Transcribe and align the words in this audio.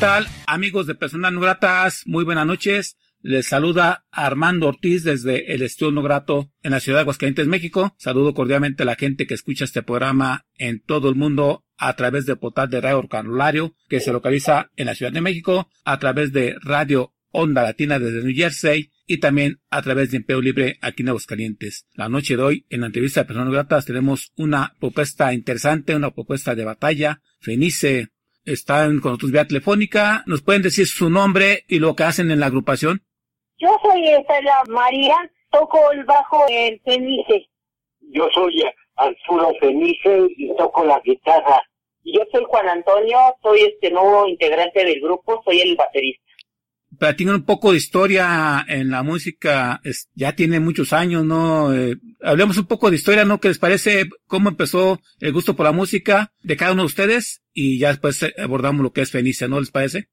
Tal, 0.00 0.26
amigos 0.46 0.86
de 0.86 0.94
Personas 0.94 1.30
No 1.30 1.40
Gratas? 1.40 2.04
Muy 2.06 2.24
buenas 2.24 2.46
noches. 2.46 2.96
Les 3.20 3.46
saluda 3.46 4.06
Armando 4.10 4.68
Ortiz 4.68 5.04
desde 5.04 5.52
el 5.52 5.60
Estudio 5.60 5.92
No 5.92 6.02
Grato 6.02 6.50
en 6.62 6.70
la 6.70 6.80
ciudad 6.80 6.98
de 6.98 7.02
Aguascalientes, 7.02 7.46
México. 7.46 7.94
Saludo 7.98 8.32
cordialmente 8.32 8.82
a 8.82 8.86
la 8.86 8.94
gente 8.94 9.26
que 9.26 9.34
escucha 9.34 9.64
este 9.64 9.82
programa 9.82 10.46
en 10.56 10.80
todo 10.80 11.10
el 11.10 11.16
mundo 11.16 11.66
a 11.76 11.94
través 11.96 12.24
del 12.24 12.38
portal 12.38 12.70
de 12.70 12.80
Radio 12.80 13.06
Carolario, 13.08 13.74
que 13.90 14.00
se 14.00 14.10
localiza 14.10 14.70
en 14.76 14.86
la 14.86 14.94
Ciudad 14.94 15.12
de 15.12 15.20
México, 15.20 15.68
a 15.84 15.98
través 15.98 16.32
de 16.32 16.56
Radio 16.62 17.12
Onda 17.30 17.62
Latina 17.62 17.98
desde 17.98 18.24
New 18.24 18.34
Jersey 18.34 18.90
y 19.06 19.18
también 19.18 19.60
a 19.68 19.82
través 19.82 20.12
de 20.12 20.16
Empleo 20.16 20.40
Libre 20.40 20.78
aquí 20.80 21.02
en 21.02 21.10
Aguascalientes. 21.10 21.84
La 21.92 22.08
noche 22.08 22.38
de 22.38 22.42
hoy, 22.42 22.66
en 22.70 22.80
la 22.80 22.86
entrevista 22.86 23.20
de 23.20 23.26
Personas 23.26 23.52
Gratas, 23.52 23.84
tenemos 23.84 24.32
una 24.36 24.72
propuesta 24.80 25.34
interesante, 25.34 25.94
una 25.94 26.10
propuesta 26.10 26.54
de 26.54 26.64
batalla. 26.64 27.20
Fenice 27.38 28.08
están 28.44 29.00
con 29.00 29.12
nosotros 29.12 29.32
vía 29.32 29.46
telefónica. 29.46 30.22
¿Nos 30.26 30.42
pueden 30.42 30.62
decir 30.62 30.86
su 30.86 31.10
nombre 31.10 31.64
y 31.68 31.78
lo 31.78 31.94
que 31.94 32.04
hacen 32.04 32.30
en 32.30 32.40
la 32.40 32.46
agrupación? 32.46 33.02
Yo 33.58 33.68
soy 33.82 34.08
Estela 34.08 34.62
María, 34.68 35.16
toco 35.50 35.92
el 35.92 36.04
bajo 36.04 36.44
en 36.48 36.80
Fenice. 36.80 37.48
Yo 38.12 38.28
soy 38.34 38.62
Arturo 38.96 39.52
Fenice 39.60 40.26
y 40.36 40.54
toco 40.56 40.84
la 40.84 41.00
guitarra. 41.00 41.60
Yo 42.04 42.22
soy 42.32 42.44
Juan 42.48 42.68
Antonio, 42.68 43.18
soy 43.42 43.60
este 43.60 43.90
nuevo 43.90 44.26
integrante 44.26 44.84
del 44.84 45.00
grupo, 45.00 45.42
soy 45.44 45.60
el 45.60 45.76
baterista. 45.76 46.29
Platican 46.98 47.34
un 47.36 47.44
poco 47.44 47.70
de 47.70 47.78
historia 47.78 48.64
en 48.68 48.90
la 48.90 49.02
música, 49.02 49.80
ya 50.14 50.34
tiene 50.34 50.58
muchos 50.58 50.92
años, 50.92 51.24
¿no? 51.24 51.72
Eh, 51.72 51.96
hablemos 52.20 52.58
un 52.58 52.66
poco 52.66 52.90
de 52.90 52.96
historia, 52.96 53.24
¿no? 53.24 53.40
¿Qué 53.40 53.48
les 53.48 53.58
parece 53.58 54.06
cómo 54.26 54.48
empezó 54.48 54.98
el 55.20 55.32
gusto 55.32 55.54
por 55.54 55.66
la 55.66 55.72
música 55.72 56.32
de 56.42 56.56
cada 56.56 56.72
uno 56.72 56.82
de 56.82 56.86
ustedes? 56.86 57.42
Y 57.52 57.78
ya 57.78 57.88
después 57.88 58.24
abordamos 58.38 58.82
lo 58.82 58.92
que 58.92 59.02
es 59.02 59.10
Fenice, 59.10 59.48
¿no 59.48 59.60
les 59.60 59.70
parece? 59.70 60.08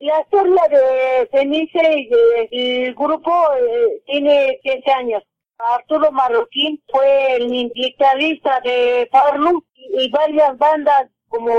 La 0.00 0.20
historia 0.20 0.62
de 0.70 1.26
Fenice 1.32 2.08
y 2.50 2.84
del 2.84 2.94
grupo 2.94 3.32
eh, 3.54 4.02
tiene 4.06 4.58
15 4.62 4.90
años. 4.92 5.22
Arturo 5.58 6.12
Marroquín 6.12 6.80
fue 6.88 7.36
el 7.36 7.70
guitarrista 7.74 8.60
de 8.60 9.08
Farlum 9.10 9.60
y 9.74 10.08
varias 10.10 10.56
bandas 10.56 11.10
como 11.28 11.50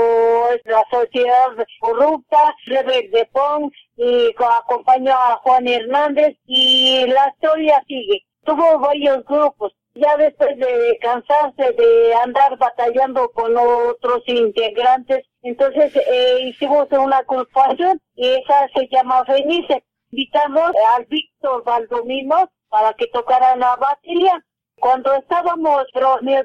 la 0.64 0.82
Sociedad 0.90 1.66
Corrupta, 1.80 2.54
Rebel 2.66 3.10
de 3.10 3.26
Pong, 3.26 3.70
y 4.02 4.34
acompañó 4.38 5.12
a 5.12 5.36
Juan 5.42 5.68
Hernández 5.68 6.34
y 6.46 7.06
la 7.06 7.28
historia 7.28 7.84
sigue. 7.86 8.24
Tuvo 8.44 8.78
varios 8.78 9.22
grupos. 9.26 9.74
Ya 9.94 10.16
después 10.16 10.56
de 10.56 10.98
cansarse 11.02 11.72
de 11.72 12.14
andar 12.14 12.56
batallando 12.56 13.28
con 13.32 13.54
otros 13.58 14.22
integrantes, 14.26 15.26
entonces 15.42 15.94
eh, 15.96 16.38
hicimos 16.44 16.86
una 16.92 17.18
agrupación 17.18 18.00
y 18.14 18.26
esa 18.26 18.68
se 18.74 18.88
llama 18.90 19.22
Fenice. 19.26 19.84
Invitamos 20.12 20.72
al 20.96 21.04
Víctor 21.04 21.62
Valdomino 21.64 22.50
para 22.70 22.94
que 22.94 23.06
tocara 23.08 23.54
la 23.56 23.76
batería. 23.76 24.42
Cuando 24.76 25.12
estábamos 25.12 25.84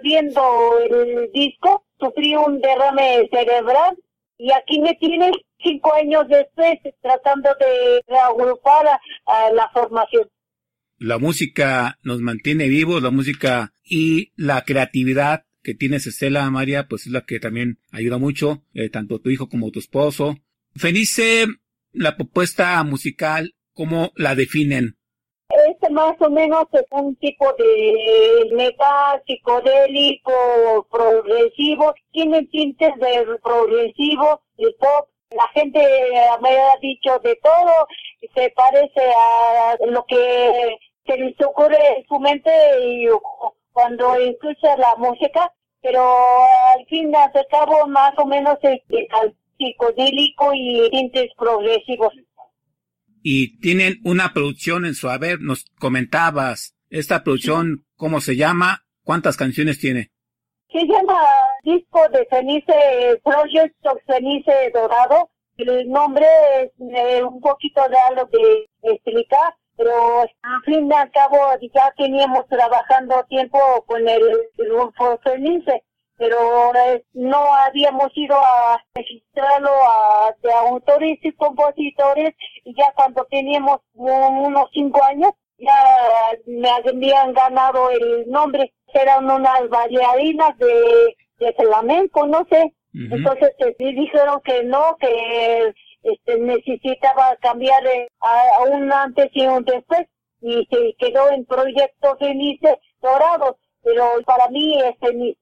viendo 0.01 0.77
el 0.79 1.31
disco, 1.31 1.85
sufrí 1.99 2.35
un 2.35 2.59
derrame 2.59 3.29
cerebral 3.31 3.97
y 4.37 4.51
aquí 4.51 4.79
me 4.79 4.93
tienes 4.95 5.31
cinco 5.61 5.93
años 5.93 6.25
después 6.27 6.77
tratando 7.01 7.49
de 7.59 8.01
reagrupar 8.07 8.85
a, 9.25 9.51
la 9.51 9.69
formación. 9.73 10.27
La 10.97 11.17
música 11.17 11.99
nos 12.03 12.21
mantiene 12.21 12.69
vivos, 12.69 13.01
la 13.01 13.11
música 13.11 13.73
y 13.83 14.31
la 14.35 14.63
creatividad 14.63 15.45
que 15.61 15.73
tienes 15.73 16.07
Estela 16.07 16.49
María, 16.51 16.87
pues 16.87 17.07
es 17.07 17.11
la 17.11 17.25
que 17.25 17.39
también 17.39 17.79
ayuda 17.91 18.17
mucho, 18.17 18.63
eh, 18.73 18.89
tanto 18.89 19.19
tu 19.19 19.29
hijo 19.29 19.49
como 19.49 19.71
tu 19.71 19.79
esposo. 19.79 20.37
Felice, 20.75 21.47
la 21.91 22.15
propuesta 22.15 22.81
musical, 22.83 23.55
¿cómo 23.73 24.11
la 24.15 24.35
definen? 24.35 24.97
Este 25.75 25.89
más 25.89 26.15
o 26.21 26.29
menos 26.29 26.63
es 26.71 26.85
un 26.91 27.17
tipo 27.17 27.51
de 27.57 28.49
metal 28.53 29.21
psicodélico, 29.27 30.87
progresivo, 30.89 31.93
tiene 32.11 32.43
tintes 32.45 32.95
de 32.95 33.37
progresivo, 33.43 34.41
y 34.57 34.71
pop. 34.75 35.09
La 35.31 35.47
gente 35.49 35.81
me 36.41 36.57
ha 36.57 36.77
dicho 36.81 37.19
de 37.19 37.35
todo, 37.43 37.87
se 38.33 38.49
parece 38.51 39.01
a 39.01 39.75
lo 39.87 40.05
que 40.05 40.77
se 41.05 41.17
les 41.17 41.41
ocurre 41.41 41.97
en 41.97 42.05
su 42.07 42.19
mente 42.19 42.51
y 42.81 43.07
cuando 43.73 44.15
escucha 44.15 44.77
la 44.77 44.95
música, 44.95 45.51
pero 45.81 46.01
al 46.73 46.85
fin 46.87 47.11
de 47.11 47.45
cabo 47.51 47.85
más 47.87 48.17
o 48.17 48.25
menos 48.25 48.57
es 48.61 48.79
psicodélico 49.57 50.51
y 50.53 50.89
tintes 50.91 51.33
progresivos 51.37 52.13
y 53.27 53.57
tienen 53.59 53.95
una 54.03 54.33
producción 54.33 54.85
en 54.85 54.93
su 54.93 55.09
haber. 55.09 55.41
Nos 55.41 55.65
comentabas, 55.79 56.75
esta 56.91 57.23
producción, 57.23 57.83
¿cómo 57.95 58.21
se 58.21 58.35
llama? 58.35 58.83
¿Cuántas 59.03 59.35
canciones 59.35 59.79
tiene? 59.79 60.11
Se 60.71 60.85
llama 60.85 61.17
Disco 61.63 62.01
de 62.13 62.27
Cenice, 62.29 63.19
Project 63.23 63.75
of 63.87 63.97
Cenice 64.05 64.69
Dorado. 64.71 65.31
El 65.57 65.89
nombre 65.89 66.27
es 66.61 66.71
eh, 66.95 67.23
un 67.23 67.41
poquito 67.41 67.81
de 67.89 67.97
algo 67.97 68.29
de 68.31 68.93
explicar, 68.93 69.55
pero 69.75 70.21
al 70.21 70.61
fin 70.63 70.87
y 70.87 70.93
al 70.93 71.09
cabo 71.09 71.37
ya 71.73 71.91
teníamos 71.97 72.45
trabajando 72.47 73.25
tiempo 73.27 73.57
con 73.87 74.07
el 74.07 74.21
grupo 74.55 75.19
Cenice 75.23 75.81
pero 76.17 76.71
no 77.13 77.53
habíamos 77.53 78.09
ido 78.15 78.35
a 78.37 78.81
registrarlo 78.93 79.69
a, 79.69 80.33
de 80.41 80.51
autores 80.51 81.19
y 81.21 81.31
compositores 81.33 82.33
y 82.63 82.73
ya 82.75 82.91
cuando 82.95 83.25
teníamos 83.29 83.81
unos 83.93 84.69
cinco 84.73 85.03
años 85.03 85.31
ya 85.57 85.73
me 86.45 86.69
habían 86.69 87.33
ganado 87.33 87.89
el 87.91 88.29
nombre. 88.29 88.73
Eran 88.93 89.29
unas 89.29 89.67
bailarinas 89.69 90.57
de, 90.57 91.15
de 91.39 91.53
flamenco 91.53 92.25
no 92.27 92.45
sé. 92.49 92.73
Entonces 92.93 93.51
eh, 93.59 93.75
dijeron 93.77 94.39
que 94.45 94.63
no 94.63 94.95
que 95.01 95.73
este 96.03 96.39
necesitaba 96.39 97.35
cambiar 97.41 97.83
a, 98.21 98.63
un 98.69 98.91
antes 98.91 99.29
y 99.33 99.45
un 99.45 99.65
después 99.65 100.07
y 100.41 100.65
se 100.71 100.95
quedó 100.97 101.29
en 101.31 101.45
proyecto 101.45 102.15
Felices 102.17 102.75
Dorados 103.01 103.57
pero 103.83 104.05
para 104.25 104.47
mí 104.49 104.79
es 104.81 104.97
feliz 104.99 105.37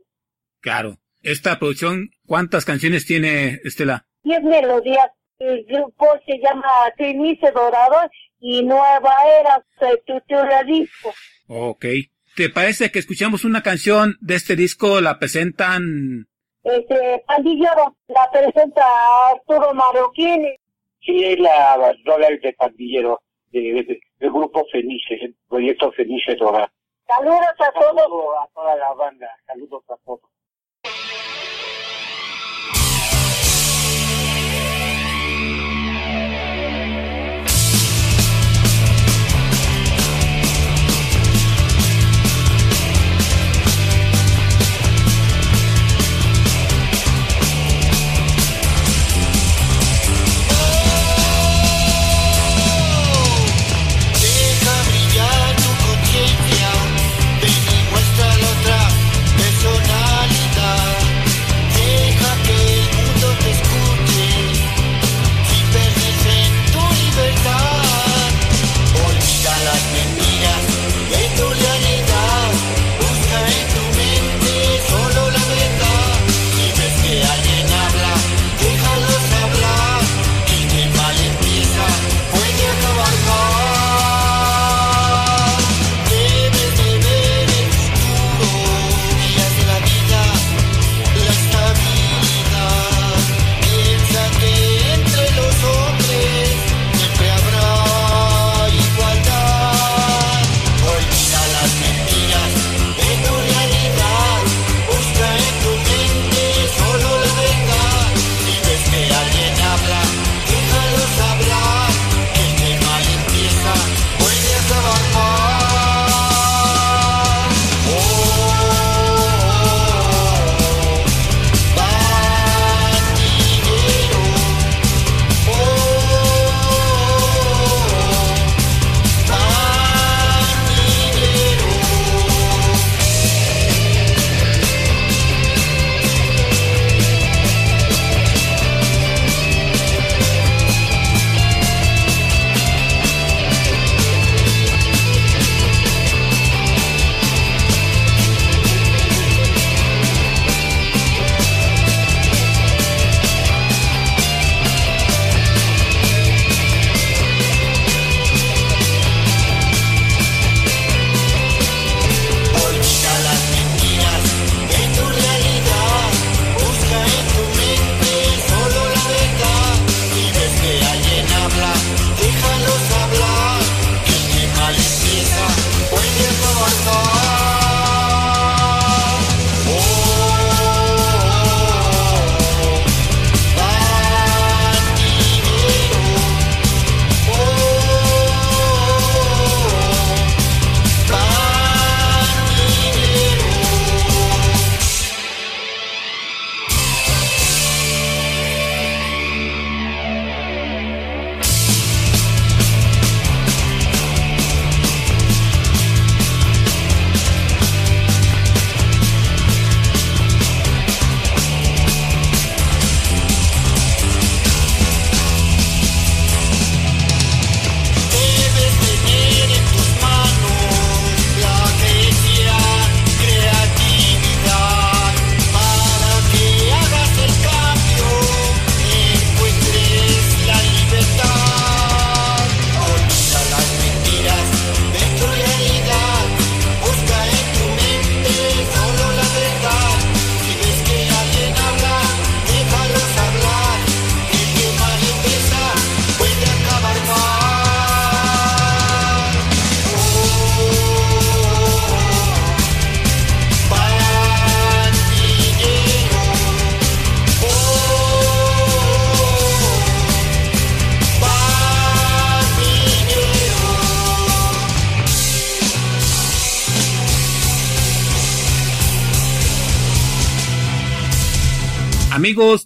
Claro. 0.64 0.96
Esta 1.22 1.60
producción, 1.60 2.12
¿cuántas 2.26 2.64
canciones 2.64 3.06
tiene, 3.06 3.60
Estela? 3.66 4.06
Diez 4.24 4.42
melodías. 4.42 5.10
El 5.38 5.66
grupo 5.66 6.06
se 6.26 6.40
llama 6.40 6.70
Cenice 6.98 7.52
Dorado 7.52 8.10
y 8.40 8.64
Nueva 8.64 9.14
Era, 9.40 9.66
se 9.78 10.02
disco. 10.66 11.14
Ok. 11.48 11.86
¿Te 12.38 12.50
parece 12.50 12.92
que 12.92 13.00
escuchamos 13.00 13.44
una 13.44 13.62
canción 13.62 14.16
de 14.22 14.36
este 14.36 14.56
disco? 14.56 15.02
¿La 15.02 15.20
presentan? 15.20 16.28
Este, 16.64 17.24
Pandillero, 17.28 17.98
la 18.08 18.32
presenta 18.32 18.84
Arturo 19.34 19.74
Marroquín. 19.74 20.46
Sí, 21.02 21.26
es 21.26 21.40
la 21.40 21.94
dólar 22.06 22.40
de 22.40 22.54
Pandillero, 22.54 23.22
del 23.52 24.00
grupo 24.22 24.66
Fenice, 24.72 25.16
el 25.16 25.36
proyecto 25.50 25.92
Fenice 25.92 26.36
Dorado. 26.36 26.72
Saludos 27.06 27.56
a 27.60 27.72
todos. 27.74 28.38
a 28.42 28.48
toda 28.54 28.76
la 28.78 28.94
banda, 28.94 29.28
saludos 29.46 29.84
a 29.90 29.98
todos. 30.06 30.33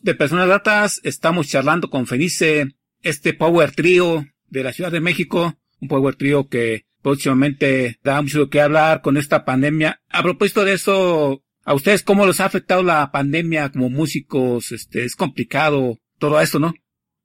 De 0.07 0.15
Personas 0.15 0.47
Datas, 0.47 1.01
estamos 1.03 1.49
charlando 1.49 1.89
con 1.89 2.07
Fenice, 2.07 2.67
este 3.03 3.33
Power 3.33 3.71
Trio 3.75 4.23
de 4.49 4.63
la 4.63 4.71
Ciudad 4.71 4.89
de 4.89 5.01
México, 5.01 5.55
un 5.81 5.89
Power 5.89 6.15
Trio 6.15 6.47
que 6.47 6.83
próximamente 7.03 7.97
da 8.05 8.21
mucho 8.21 8.49
que 8.49 8.61
hablar 8.61 9.01
con 9.01 9.17
esta 9.17 9.43
pandemia. 9.43 9.99
A 10.09 10.23
propósito 10.23 10.63
de 10.63 10.75
eso, 10.75 11.41
¿a 11.65 11.73
ustedes 11.73 12.03
cómo 12.03 12.25
los 12.25 12.39
ha 12.39 12.45
afectado 12.45 12.83
la 12.83 13.11
pandemia 13.11 13.69
como 13.69 13.89
músicos? 13.89 14.71
Este, 14.71 15.03
es 15.03 15.17
complicado 15.17 15.97
todo 16.19 16.39
esto, 16.39 16.57
¿no? 16.57 16.71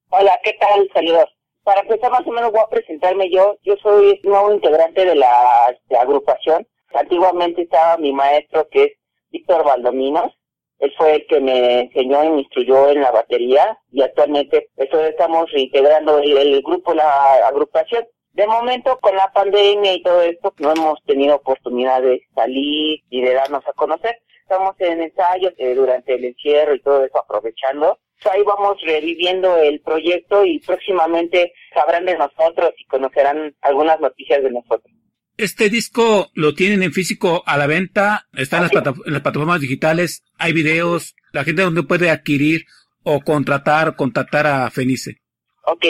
Hola, 0.08 0.32
¿qué 0.42 0.54
tal? 0.58 0.90
Saludos. 0.92 1.26
Para 1.62 1.82
empezar 1.82 2.10
más 2.10 2.26
o 2.26 2.32
menos 2.32 2.50
voy 2.50 2.62
a 2.66 2.68
presentarme 2.68 3.30
yo. 3.30 3.58
Yo 3.62 3.76
soy 3.80 4.20
nuevo 4.24 4.52
integrante 4.52 5.04
de 5.04 5.14
la, 5.14 5.72
de 5.88 5.94
la 5.94 6.02
agrupación. 6.02 6.66
Antiguamente 6.92 7.62
estaba 7.62 7.96
mi 7.98 8.12
maestro 8.12 8.66
que 8.72 8.82
es 8.82 8.92
Víctor 9.30 9.64
Valdominos 9.64 10.32
él 10.79 10.93
fue 10.97 11.14
el 11.14 11.26
que 11.26 11.41
me 11.41 11.81
enseñó 11.83 12.25
y 12.25 12.31
me 12.31 12.41
instruyó 12.41 12.91
en 12.91 13.02
la 13.02 13.12
batería 13.12 13.79
y 13.93 14.02
actualmente 14.02 14.69
estamos 14.76 15.50
reintegrando 15.52 16.19
el, 16.19 16.61
grupo, 16.62 16.93
la 16.93 17.47
agrupación. 17.47 18.05
De 18.33 18.47
momento, 18.47 18.99
con 19.00 19.14
la 19.14 19.31
pandemia 19.33 19.95
y 19.95 20.02
todo 20.02 20.23
esto, 20.23 20.52
no 20.59 20.73
hemos 20.73 21.02
tenido 21.05 21.37
oportunidad 21.37 22.02
de 22.02 22.23
salir 22.35 23.00
y 23.11 23.21
de 23.21 23.35
darnos 23.35 23.67
a 23.69 23.73
conocer. 23.75 24.19
Estamos 24.41 24.75
en 24.81 25.02
ensayos 25.02 25.52
eh, 25.59 25.75
durante 25.75 26.14
el 26.14 26.25
encierro 26.25 26.75
y 26.75 26.83
todo 26.83 27.05
eso, 27.05 27.19
aprovechando. 27.19 27.99
Ahí 28.31 28.43
vamos 28.43 28.81
reviviendo 28.83 29.57
el 29.59 29.81
proyecto 29.83 30.45
y 30.45 30.61
próximamente 30.61 31.52
sabrán 31.75 32.07
de 32.07 32.17
nosotros 32.17 32.73
y 32.79 32.85
conocerán 32.87 33.55
algunas 33.61 34.00
noticias 34.00 34.43
de 34.43 34.50
nosotros. 34.50 34.93
Este 35.42 35.68
disco 35.70 36.28
lo 36.34 36.54
tienen 36.54 36.84
en 36.84 36.92
físico 36.92 37.42
a 37.46 37.58
la 37.58 37.66
venta, 37.66 38.28
está 38.32 38.58
en 38.58 38.62
las, 38.62 39.22
plataformas 39.22 39.61
digitales, 39.61 40.22
hay 40.38 40.52
videos, 40.52 41.16
la 41.32 41.42
gente 41.42 41.62
donde 41.62 41.82
puede 41.82 42.11
adquirir 42.11 42.61
o 43.02 43.18
contratar, 43.22 43.96
contactar 43.96 44.46
a 44.46 44.70
Fenice. 44.70 45.16
Ok, 45.64 45.84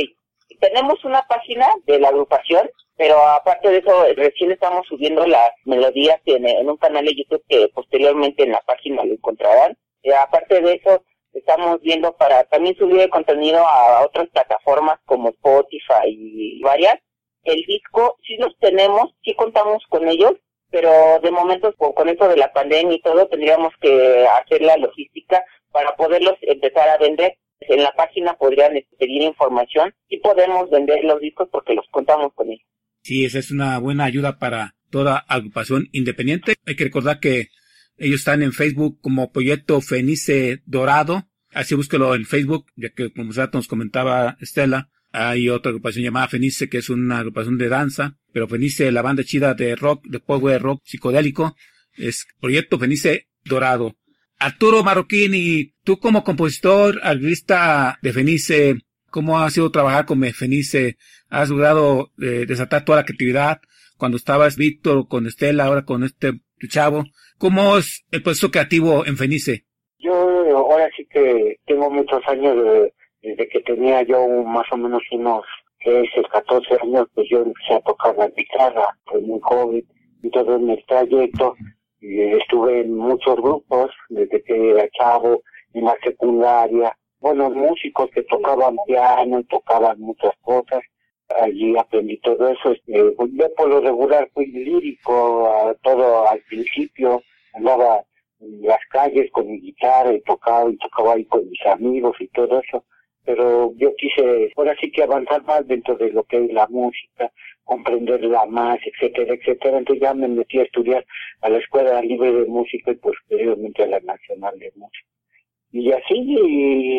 tenemos 0.58 1.04
una 1.04 1.20
página 1.28 1.66
de 1.84 2.00
la 2.00 2.08
agrupación, 2.08 2.66
pero 2.96 3.22
aparte 3.26 3.68
de 3.68 3.76
eso, 3.80 4.06
recién 4.16 4.52
estamos 4.52 4.86
subiendo 4.88 5.26
las 5.26 5.50
melodías 5.66 6.18
en, 6.24 6.48
en 6.48 6.70
un 6.70 6.78
canal 6.78 7.04
de 7.04 7.14
YouTube 7.14 7.44
que 7.46 7.68
posteriormente 7.74 8.44
en 8.44 8.52
la 8.52 8.62
página 8.62 9.04
lo 9.04 9.12
encontrarán. 9.12 9.76
Y 10.02 10.12
aparte 10.12 10.62
de 10.62 10.80
eso, 10.82 11.04
estamos 11.34 11.78
viendo 11.82 12.16
para 12.16 12.44
también 12.44 12.74
subir 12.76 13.00
el 13.00 13.10
contenido 13.10 13.58
a 13.58 14.02
otras 14.02 14.30
plataformas 14.30 14.98
como 15.04 15.28
Spotify 15.28 16.06
y 16.06 16.62
varias 16.62 16.98
el 17.44 17.62
disco 17.66 18.16
sí 18.26 18.36
los 18.38 18.56
tenemos, 18.58 19.14
sí 19.24 19.34
contamos 19.34 19.82
con 19.88 20.08
ellos, 20.08 20.32
pero 20.70 20.90
de 21.22 21.30
momento 21.30 21.72
con, 21.76 22.08
eso 22.08 22.28
de 22.28 22.36
la 22.36 22.52
pandemia 22.52 22.96
y 22.96 23.02
todo 23.02 23.26
tendríamos 23.28 23.72
que 23.80 24.26
hacer 24.26 24.62
la 24.62 24.76
logística 24.76 25.44
para 25.70 25.94
poderlos 25.96 26.34
empezar 26.42 26.88
a 26.88 26.98
vender. 26.98 27.36
En 27.60 27.82
la 27.82 27.92
página 27.92 28.34
podrían 28.34 28.76
este, 28.76 28.96
pedir 28.96 29.22
información 29.22 29.94
y 30.08 30.18
podemos 30.18 30.68
vender 30.70 31.04
los 31.04 31.20
discos 31.20 31.48
porque 31.52 31.74
los 31.74 31.86
contamos 31.90 32.32
con 32.34 32.48
ellos. 32.48 32.66
Sí, 33.02 33.24
esa 33.24 33.38
es 33.38 33.50
una 33.50 33.78
buena 33.78 34.04
ayuda 34.04 34.38
para 34.38 34.74
toda 34.90 35.18
agrupación 35.28 35.88
independiente. 35.92 36.54
Hay 36.66 36.74
que 36.74 36.84
recordar 36.84 37.20
que 37.20 37.48
ellos 37.98 38.20
están 38.20 38.42
en 38.42 38.52
Facebook 38.52 38.98
como 39.00 39.30
Proyecto 39.30 39.80
Fenice 39.80 40.62
Dorado. 40.66 41.24
Así 41.50 41.74
búsquelo 41.74 42.14
en 42.14 42.24
Facebook, 42.24 42.66
ya 42.76 42.88
que 42.90 43.12
como 43.12 43.32
ya 43.32 43.48
nos 43.52 43.68
comentaba 43.68 44.36
Estela, 44.40 44.88
hay 45.12 45.48
otra 45.48 45.70
agrupación 45.70 46.04
llamada 46.04 46.28
Fenice, 46.28 46.68
que 46.68 46.78
es 46.78 46.88
una 46.88 47.18
agrupación 47.18 47.58
de 47.58 47.68
danza, 47.68 48.16
pero 48.32 48.48
Fenice, 48.48 48.90
la 48.90 49.02
banda 49.02 49.22
chida 49.22 49.54
de 49.54 49.76
rock, 49.76 50.06
de 50.06 50.20
power 50.20 50.60
rock 50.60 50.82
psicodélico, 50.84 51.54
es 51.94 52.26
Proyecto 52.40 52.78
Fenice 52.78 53.28
Dorado. 53.44 53.94
Arturo 54.38 54.82
Marroquín, 54.82 55.74
tú 55.84 55.98
como 55.98 56.24
compositor, 56.24 56.98
artista 57.02 57.98
de 58.02 58.12
Fenice, 58.12 58.76
¿cómo 59.10 59.38
ha 59.38 59.50
sido 59.50 59.70
trabajar 59.70 60.06
con 60.06 60.22
Fenice? 60.32 60.96
¿Has 61.28 61.50
logrado 61.50 62.10
eh, 62.20 62.46
desatar 62.48 62.84
toda 62.84 62.98
la 62.98 63.04
creatividad? 63.04 63.60
Cuando 63.98 64.16
estabas 64.16 64.56
Víctor 64.56 65.06
con 65.06 65.26
Estela, 65.26 65.66
ahora 65.66 65.84
con 65.84 66.02
este 66.02 66.40
chavo, 66.68 67.04
¿cómo 67.38 67.76
es 67.76 68.04
el 68.10 68.22
proceso 68.22 68.50
creativo 68.50 69.06
en 69.06 69.16
Fenice? 69.16 69.66
Yo 69.98 70.12
ahora 70.56 70.88
sí 70.96 71.06
que 71.08 71.58
tengo 71.66 71.90
muchos 71.90 72.20
años 72.26 72.56
de 72.64 72.92
desde 73.22 73.48
que 73.48 73.60
tenía 73.60 74.02
yo 74.02 74.26
más 74.44 74.66
o 74.72 74.76
menos 74.76 75.02
unos 75.12 75.44
13, 75.84 76.22
14 76.30 76.78
años, 76.82 77.06
pues 77.14 77.28
yo 77.30 77.42
empecé 77.42 77.74
a 77.74 77.80
tocar 77.80 78.16
la 78.16 78.28
guitarra, 78.28 78.96
fue 79.04 79.20
muy 79.20 79.40
joven, 79.40 79.84
todo 80.32 80.56
en 80.56 80.70
el 80.70 80.84
trayecto, 80.86 81.54
y 82.00 82.20
estuve 82.20 82.80
en 82.80 82.96
muchos 82.96 83.36
grupos, 83.36 83.90
desde 84.08 84.42
que 84.42 84.70
era 84.70 84.88
chavo, 84.90 85.42
en 85.74 85.84
la 85.84 85.96
secundaria, 86.02 86.96
bueno, 87.20 87.50
músicos 87.50 88.10
que 88.10 88.22
tocaban 88.24 88.76
piano 88.86 89.42
tocaban 89.44 90.00
muchas 90.00 90.32
cosas, 90.40 90.82
allí 91.40 91.76
aprendí 91.78 92.18
todo 92.18 92.48
eso, 92.48 92.72
este, 92.72 93.12
pues 93.12 93.30
yo 93.34 93.54
por 93.54 93.68
lo 93.68 93.80
regular 93.80 94.28
fui 94.34 94.46
lírico, 94.46 95.76
todo 95.82 96.28
al 96.28 96.40
principio, 96.40 97.22
andaba 97.54 98.02
en 98.40 98.62
las 98.62 98.80
calles 98.90 99.30
con 99.30 99.46
mi 99.46 99.60
guitarra 99.60 100.12
y 100.12 100.20
tocaba 100.22 100.68
y 100.68 100.76
tocaba 100.78 101.14
ahí 101.14 101.24
con 101.26 101.48
mis 101.48 101.64
amigos 101.66 102.16
y 102.18 102.26
todo 102.28 102.60
eso 102.60 102.84
pero 103.24 103.72
yo 103.76 103.94
quise 103.96 104.50
ahora 104.56 104.76
sí 104.80 104.90
que 104.90 105.02
avanzar 105.02 105.42
más 105.44 105.66
dentro 105.66 105.96
de 105.96 106.10
lo 106.12 106.24
que 106.24 106.44
es 106.44 106.52
la 106.52 106.66
música, 106.68 107.30
comprenderla 107.64 108.46
más, 108.46 108.78
etcétera, 108.84 109.34
etcétera. 109.34 109.78
Entonces 109.78 110.02
ya 110.02 110.14
me 110.14 110.28
metí 110.28 110.58
a 110.58 110.64
estudiar 110.64 111.04
a 111.40 111.48
la 111.48 111.58
Escuela 111.58 112.02
Libre 112.02 112.32
de 112.32 112.46
Música 112.46 112.90
y 112.90 112.96
posteriormente 112.96 113.84
a 113.84 113.86
la 113.86 114.00
Nacional 114.00 114.58
de 114.58 114.72
Música. 114.74 115.08
Y 115.70 115.90
así, 115.90 116.36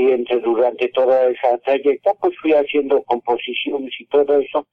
entre, 0.09 0.39
durante 0.39 0.87
toda 0.89 1.29
esa 1.29 1.57
trayectoria, 1.59 2.19
pues 2.19 2.33
fui 2.41 2.53
haciendo 2.53 3.03
composiciones 3.03 3.93
y 3.99 4.05
todo 4.07 4.39
eso, 4.39 4.67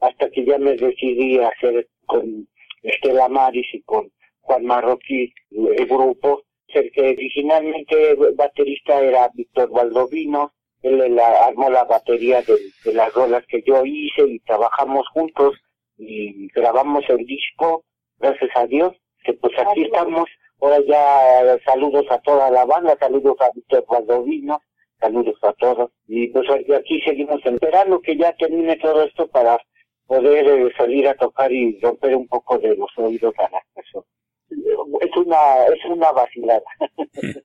hasta 0.00 0.28
que 0.30 0.44
ya 0.44 0.58
me 0.58 0.74
decidí 0.74 1.38
a 1.38 1.48
hacer 1.48 1.86
con 2.06 2.48
Estela 2.82 3.28
Maris 3.28 3.66
y 3.72 3.80
con 3.82 4.10
Juan 4.40 4.64
Marroquí 4.64 5.32
el 5.50 5.86
grupo. 5.86 6.42
El 6.66 6.90
que 6.90 7.10
originalmente 7.10 8.16
baterista 8.34 9.00
era 9.00 9.30
Víctor 9.32 9.70
Valdovino, 9.70 10.52
él 10.84 11.16
la, 11.16 11.46
armó 11.46 11.70
la 11.70 11.84
batería 11.84 12.42
de, 12.42 12.92
las 12.92 13.12
rolas 13.14 13.42
que 13.48 13.62
yo 13.66 13.84
hice 13.84 14.28
y 14.28 14.38
trabajamos 14.40 15.06
juntos 15.08 15.54
y 15.96 16.48
grabamos 16.48 17.04
el 17.08 17.24
disco, 17.24 17.84
gracias 18.18 18.50
a 18.54 18.66
Dios, 18.66 18.92
que 19.24 19.32
pues 19.34 19.52
aquí 19.58 19.84
estamos, 19.84 20.28
ahora 20.60 20.78
ya 20.86 21.58
saludos 21.64 22.04
a 22.10 22.18
toda 22.18 22.50
la 22.50 22.66
banda, 22.66 22.96
saludos 23.00 23.36
a 23.40 23.50
Víctor 23.54 23.86
Valdovino, 23.88 24.60
saludos 25.00 25.38
a 25.42 25.52
todos, 25.54 25.90
y 26.06 26.28
pues 26.28 26.46
aquí 26.50 27.00
seguimos 27.00 27.40
esperando 27.44 28.00
que 28.00 28.16
ya 28.16 28.34
termine 28.36 28.76
todo 28.76 29.04
esto 29.04 29.26
para 29.28 29.58
poder 30.06 30.46
eh, 30.46 30.72
salir 30.76 31.08
a 31.08 31.14
tocar 31.14 31.50
y 31.50 31.80
romper 31.80 32.14
un 32.14 32.28
poco 32.28 32.58
de 32.58 32.76
los 32.76 32.90
oídos 32.98 33.34
a 33.38 33.48
las 33.50 33.64
personas. 33.74 34.08
Es 35.00 35.16
una, 35.16 35.64
es 35.66 35.84
una 35.86 36.12
vacilada. 36.12 36.64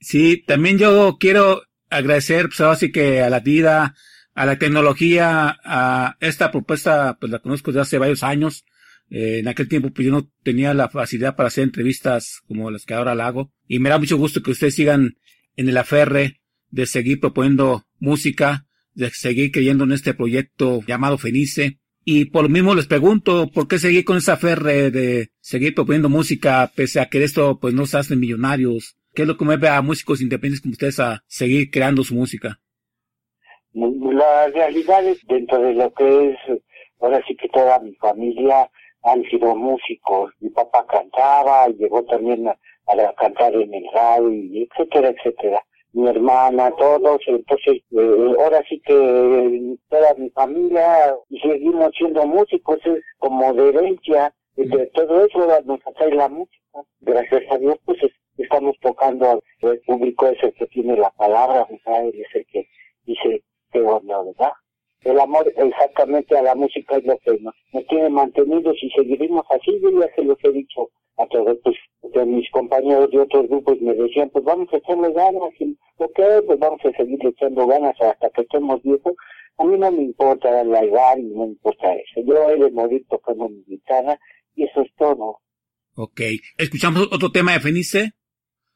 Sí, 0.00 0.44
también 0.44 0.78
yo 0.78 1.16
quiero 1.18 1.62
agradecer, 1.90 2.48
pues 2.48 2.60
así 2.60 2.92
que 2.92 3.20
a 3.22 3.30
la 3.30 3.40
vida, 3.40 3.94
a 4.34 4.46
la 4.46 4.58
tecnología, 4.58 5.58
a 5.64 6.16
esta 6.20 6.50
propuesta, 6.50 7.16
pues 7.20 7.32
la 7.32 7.40
conozco 7.40 7.70
desde 7.70 7.82
hace 7.82 7.98
varios 7.98 8.22
años. 8.22 8.64
Eh, 9.10 9.38
en 9.38 9.48
aquel 9.48 9.68
tiempo, 9.68 9.90
pues 9.90 10.06
yo 10.06 10.12
no 10.12 10.30
tenía 10.42 10.74
la 10.74 10.88
facilidad 10.88 11.34
para 11.34 11.48
hacer 11.48 11.64
entrevistas 11.64 12.42
como 12.46 12.70
las 12.70 12.84
que 12.84 12.94
ahora 12.94 13.14
la 13.14 13.26
hago. 13.26 13.52
Y 13.66 13.78
me 13.78 13.88
da 13.88 13.98
mucho 13.98 14.16
gusto 14.16 14.42
que 14.42 14.50
ustedes 14.50 14.74
sigan 14.74 15.16
en 15.56 15.68
el 15.68 15.76
aferre 15.76 16.40
de 16.70 16.86
seguir 16.86 17.20
proponiendo 17.20 17.86
música, 17.98 18.66
de 18.94 19.10
seguir 19.10 19.50
creyendo 19.50 19.84
en 19.84 19.92
este 19.92 20.14
proyecto 20.14 20.82
llamado 20.86 21.18
Fenice. 21.18 21.80
Y 22.04 22.26
por 22.26 22.44
lo 22.44 22.48
mismo 22.48 22.74
les 22.74 22.86
pregunto, 22.86 23.50
¿por 23.50 23.68
qué 23.68 23.78
seguir 23.78 24.04
con 24.04 24.18
esa 24.18 24.34
aferre 24.34 24.90
de 24.90 25.30
seguir 25.40 25.74
proponiendo 25.74 26.08
música 26.08 26.70
pese 26.74 27.00
a 27.00 27.08
que 27.08 27.22
esto 27.22 27.58
pues 27.60 27.74
no 27.74 27.86
se 27.86 27.98
hacen 27.98 28.20
millonarios? 28.20 28.97
¿Qué 29.14 29.22
es 29.22 29.28
lo 29.28 29.36
que 29.36 29.44
mueve 29.44 29.68
a 29.68 29.82
músicos 29.82 30.20
independientes 30.20 30.60
como 30.60 30.72
ustedes 30.72 31.00
a 31.00 31.22
seguir 31.26 31.70
creando 31.70 32.02
su 32.04 32.14
música? 32.14 32.60
La 33.72 34.48
realidad 34.48 35.04
es 35.04 35.24
dentro 35.26 35.58
de 35.58 35.74
lo 35.74 35.92
que 35.92 36.30
es, 36.30 36.60
ahora 37.00 37.22
sí 37.26 37.36
que 37.36 37.48
toda 37.48 37.78
mi 37.80 37.94
familia 37.94 38.70
han 39.02 39.22
sido 39.24 39.54
músicos. 39.54 40.32
Mi 40.40 40.50
papá 40.50 40.84
cantaba, 40.86 41.68
llegó 41.68 42.04
también 42.04 42.48
a, 42.48 42.56
cantar 43.16 43.54
en 43.54 43.72
el 43.74 43.84
radio, 43.92 44.66
etcétera, 44.70 45.10
etcétera. 45.10 45.62
Mi 45.92 46.08
hermana, 46.08 46.70
todos, 46.72 47.20
entonces 47.26 47.82
eh, 47.90 48.34
ahora 48.38 48.62
sí 48.68 48.80
que 48.84 49.76
toda 49.88 50.14
mi 50.16 50.30
familia 50.30 51.14
seguimos 51.42 51.90
siendo 51.96 52.26
músicos, 52.26 52.78
es 52.84 53.02
como 53.18 53.52
de 53.54 53.68
herencia, 53.70 54.32
de 54.66 54.86
todo 54.88 55.24
eso 55.24 55.46
nos 55.64 55.86
atrae 55.86 56.14
la 56.14 56.28
música. 56.28 56.58
Gracias 57.00 57.42
a 57.50 57.58
Dios, 57.58 57.76
pues 57.84 57.98
estamos 58.36 58.76
tocando 58.80 59.42
el 59.60 59.80
público 59.80 60.26
es 60.26 60.42
el 60.42 60.52
que 60.54 60.66
tiene 60.66 60.96
la 60.96 61.10
palabra, 61.10 61.66
Misael 61.70 62.14
es 62.14 62.34
el 62.34 62.46
que 62.46 62.66
dice 63.04 63.42
qué 63.72 63.80
onda, 63.80 64.22
¿verdad? 64.22 64.52
El 65.02 65.20
amor 65.20 65.52
exactamente 65.56 66.36
a 66.36 66.42
la 66.42 66.54
música 66.54 66.96
es 66.96 67.04
lo 67.04 67.16
que 67.18 67.38
nos, 67.38 67.54
tiene 67.88 68.08
mantenidos 68.10 68.76
y 68.82 68.90
seguiremos 68.90 69.44
así. 69.50 69.78
Yo 69.80 69.90
ya 70.00 70.12
se 70.14 70.22
los 70.24 70.38
he 70.42 70.50
dicho 70.50 70.90
a 71.16 71.26
todos 71.26 71.58
pues, 71.62 71.76
de 72.14 72.26
mis 72.26 72.50
compañeros 72.50 73.10
de 73.10 73.20
otros 73.20 73.48
grupos 73.48 73.80
me 73.80 73.94
decían, 73.94 74.30
pues 74.30 74.44
vamos 74.44 74.68
a 74.72 74.76
echarle 74.76 75.12
ganas, 75.12 75.50
y, 75.60 75.76
ok, 75.98 76.20
pues 76.46 76.58
vamos 76.58 76.80
a 76.84 76.92
seguir 76.96 77.18
echando 77.26 77.66
ganas 77.66 78.00
hasta 78.00 78.30
que 78.30 78.42
estemos 78.42 78.82
viejos. 78.82 79.14
A 79.58 79.64
mí 79.64 79.76
no 79.76 79.90
me 79.90 80.02
importa 80.02 80.62
la 80.62 80.80
edad 80.80 81.16
y 81.16 81.22
no 81.24 81.44
me 81.44 81.46
importa 81.46 81.92
eso. 81.94 82.20
Yo 82.24 82.50
he 82.50 82.56
de 82.56 82.70
morir 82.70 83.04
tocando 83.08 83.48
mi 83.48 83.64
guitarra 83.64 84.18
y 84.58 84.64
eso 84.64 84.82
es 84.82 84.92
todo. 84.96 85.38
Ok. 85.94 86.20
¿Escuchamos 86.58 87.08
otro 87.12 87.30
tema 87.30 87.52
de 87.52 87.60
Fenice? 87.60 88.10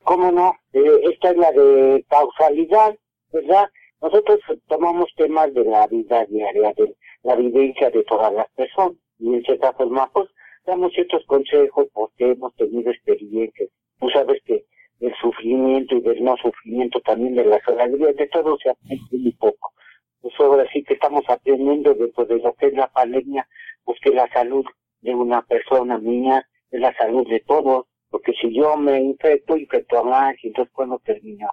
¿Cómo 0.04 0.30
no? 0.30 0.54
Eh, 0.72 1.00
esta 1.12 1.30
es 1.30 1.36
la 1.36 1.52
de 1.52 2.04
causalidad, 2.08 2.96
¿verdad? 3.32 3.68
Nosotros 4.00 4.40
tomamos 4.68 5.08
temas 5.16 5.52
de 5.54 5.64
la 5.64 5.86
vida 5.86 6.24
diaria, 6.26 6.72
de 6.76 6.94
la 7.22 7.36
vivencia 7.36 7.90
de 7.90 8.02
todas 8.04 8.32
las 8.32 8.48
personas 8.52 8.96
y 9.18 9.34
en 9.34 9.42
cierta 9.42 9.72
forma 9.72 10.10
pues 10.12 10.28
damos 10.66 10.92
ciertos 10.92 11.24
consejos 11.26 11.86
porque 11.92 12.32
hemos 12.32 12.54
tenido 12.56 12.90
experiencias. 12.90 13.68
Tú 14.00 14.08
sabes 14.10 14.40
que 14.44 14.64
el 15.00 15.14
sufrimiento 15.20 15.96
y 15.96 16.00
del 16.00 16.22
no 16.22 16.36
sufrimiento 16.36 17.00
también 17.00 17.34
de 17.34 17.44
las 17.44 17.66
alegrías, 17.66 18.16
de 18.16 18.26
todo 18.28 18.56
se 18.58 18.70
aprende 18.70 19.18
muy 19.18 19.32
poco. 19.32 19.72
Pues 20.20 20.34
ahora 20.38 20.64
sí 20.72 20.84
que 20.84 20.94
estamos 20.94 21.24
aprendiendo 21.28 21.94
después 21.94 22.28
de 22.28 22.38
lo 22.38 22.52
que 22.54 22.66
es 22.66 22.74
la 22.74 22.88
pandemia, 22.88 23.48
pues 23.84 23.98
que 24.00 24.10
la 24.10 24.28
salud 24.32 24.64
de 25.02 25.14
una 25.14 25.42
persona 25.42 25.98
mía 25.98 26.48
es 26.70 26.80
la 26.80 26.94
salud 26.96 27.28
de 27.28 27.40
todos, 27.40 27.86
porque 28.08 28.32
si 28.40 28.54
yo 28.54 28.76
me 28.76 28.98
infecto, 29.00 29.56
infecto 29.56 29.98
a 29.98 30.04
más, 30.04 30.34
y 30.42 30.48
entonces 30.48 30.72
cuando 30.72 30.98
termino. 31.00 31.48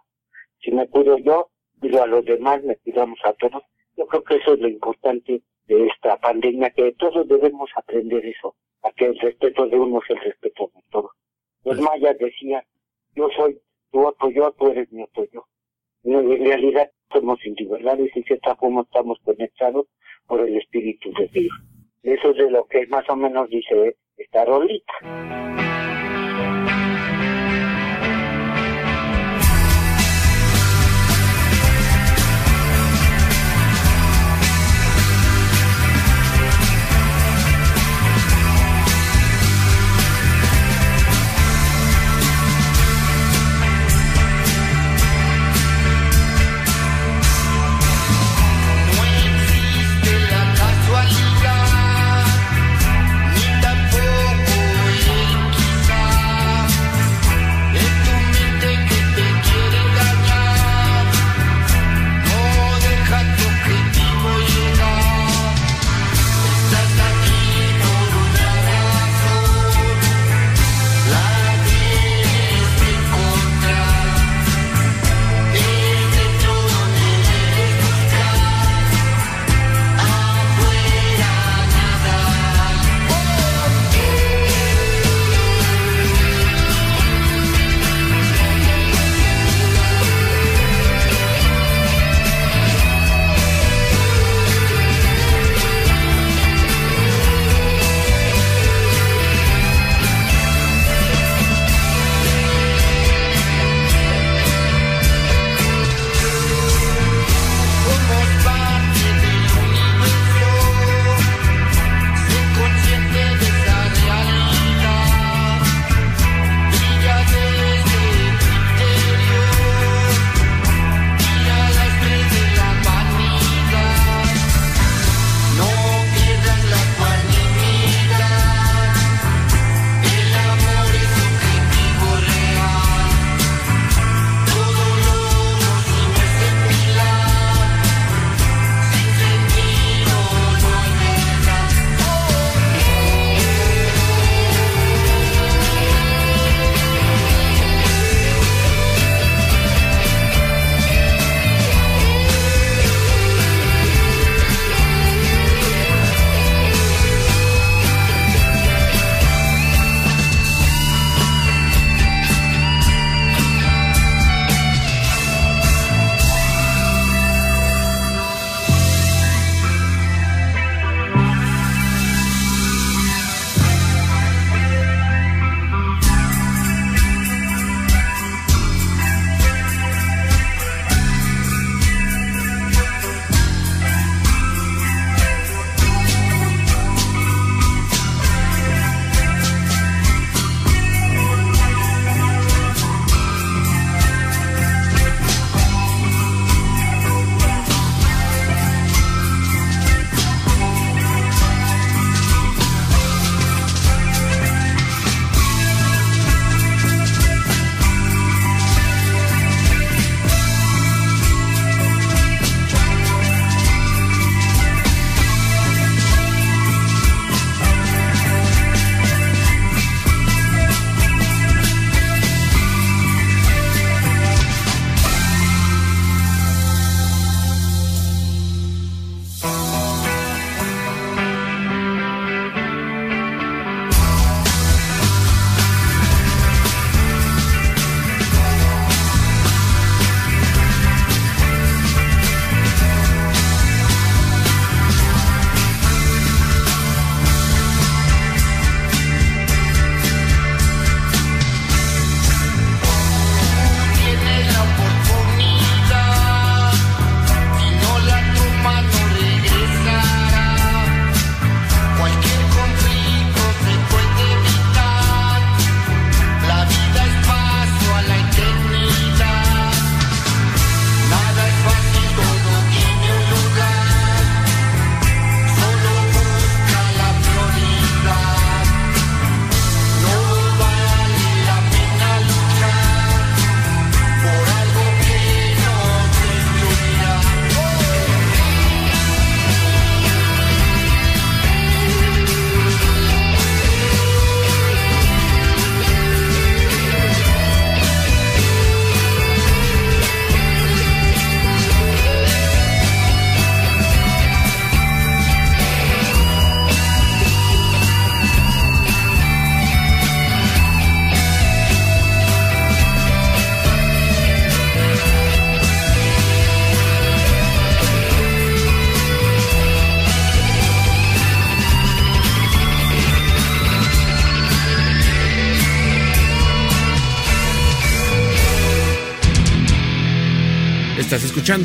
Si 0.62 0.71
me 0.71 0.88
cuido 0.88 1.17
yo, 1.17 1.49
cuido 1.79 2.03
a 2.03 2.07
los 2.07 2.23
demás, 2.25 2.63
me 2.63 2.77
cuidamos 2.77 3.19
a 3.23 3.33
todos. 3.33 3.63
Yo 3.97 4.07
creo 4.07 4.23
que 4.23 4.35
eso 4.35 4.53
es 4.53 4.59
lo 4.59 4.67
importante 4.67 5.41
de 5.65 5.88
esta 5.88 6.17
pandemia, 6.17 6.69
que 6.71 6.93
todos 6.93 7.27
debemos 7.27 7.69
aprender 7.75 8.25
eso, 8.25 8.55
a 8.83 8.91
que 8.91 9.05
el 9.05 9.19
respeto 9.19 9.67
de 9.67 9.77
uno 9.77 9.99
es 10.03 10.09
el 10.09 10.19
respeto 10.21 10.71
de 10.73 10.81
todos. 10.89 11.12
Los 11.63 11.79
mayas 11.79 12.17
decían, 12.17 12.63
yo 13.15 13.29
soy 13.35 13.59
tu 13.91 14.05
otro 14.05 14.29
yo, 14.29 14.51
tú 14.53 14.67
eres 14.67 14.91
mi 14.91 15.03
otro 15.03 15.25
yo. 15.31 15.45
En 16.03 16.45
realidad 16.45 16.91
somos 17.12 17.43
individuales 17.45 18.09
y 18.15 18.23
cierta 18.23 18.55
forma 18.55 18.81
estamos 18.81 19.19
conectados 19.23 19.88
por 20.27 20.47
el 20.47 20.55
espíritu 20.57 21.12
de 21.13 21.27
Dios. 21.27 21.53
Eso 22.03 22.31
es 22.31 22.38
de 22.38 22.49
lo 22.49 22.65
que 22.65 22.88
más 22.88 23.09
o 23.09 23.15
menos 23.15 23.49
dice 23.49 23.95
esta 24.17 24.45
rolita. 24.45 25.59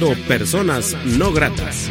Escuchando 0.04 0.28
Personas 0.28 0.96
No 1.18 1.32
Gratas. 1.32 1.90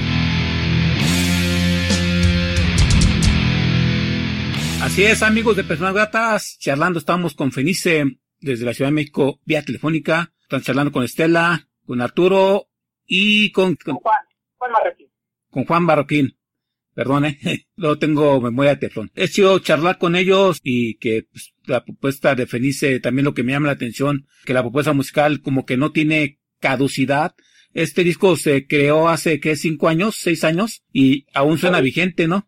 Así 4.82 5.04
es, 5.04 5.24
amigos 5.24 5.56
de 5.56 5.64
Personas 5.64 5.94
Gratas, 5.94 6.58
charlando 6.60 7.00
estamos 7.00 7.34
con 7.34 7.52
Fenice 7.52 8.06
desde 8.40 8.66
la 8.66 8.74
Ciudad 8.74 8.90
de 8.90 8.96
México 8.96 9.40
vía 9.46 9.64
telefónica. 9.64 10.34
Están 10.42 10.62
charlando 10.62 10.92
con 10.92 11.04
Estela, 11.04 11.68
con 11.86 12.02
Arturo 12.02 12.70
y 13.06 13.52
con, 13.52 13.76
con 13.76 13.96
Juan, 13.96 14.16
Juan 14.58 14.72
Marroquín. 14.72 15.08
Con 15.50 15.66
Juan 15.66 15.88
Barroquín. 15.88 16.38
Perdone, 16.94 17.40
no 17.76 17.98
tengo 18.00 18.40
memoria 18.40 18.76
de 18.76 18.82
teflón. 18.82 19.12
He 19.16 19.28
sido 19.28 19.58
charlar 19.60 19.98
con 19.98 20.16
ellos 20.16 20.60
y 20.62 20.96
que 21.00 21.24
pues, 21.32 21.54
la 21.66 21.84
propuesta 21.84 22.36
de 22.36 22.46
Fenice 22.46 23.00
también 23.00 23.26
lo 23.26 23.34
que 23.34 23.44
me 23.44 23.54
llama 23.54 23.68
la 23.68 23.74
atención, 23.74 24.28
que 24.46 24.54
la 24.54 24.62
propuesta 24.62 24.94
musical 24.94 25.42
como 25.42 25.66
que 25.66 25.78
no 25.78 25.92
tiene 25.92 26.40
caducidad. 26.60 27.34
Este 27.74 28.04
disco 28.04 28.36
se 28.36 28.68
creó 28.68 29.08
hace, 29.08 29.40
¿qué? 29.40 29.56
¿Cinco 29.56 29.88
años? 29.88 30.16
¿Seis 30.16 30.44
años? 30.44 30.84
Y 30.92 31.26
aún 31.34 31.58
suena 31.58 31.82
vigente, 31.82 32.28
¿no? 32.28 32.48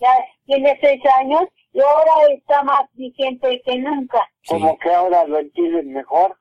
Ya 0.00 0.08
tiene 0.44 0.76
seis 0.80 1.00
años 1.20 1.42
y 1.72 1.80
ahora 1.80 2.34
está 2.36 2.62
más 2.64 2.82
vigente 2.94 3.62
que 3.64 3.78
nunca. 3.78 4.18
Como 4.46 4.76
que 4.78 4.90
ahora 4.90 5.24
lo 5.26 5.38
entienden 5.38 5.92
mejor. 5.92 6.36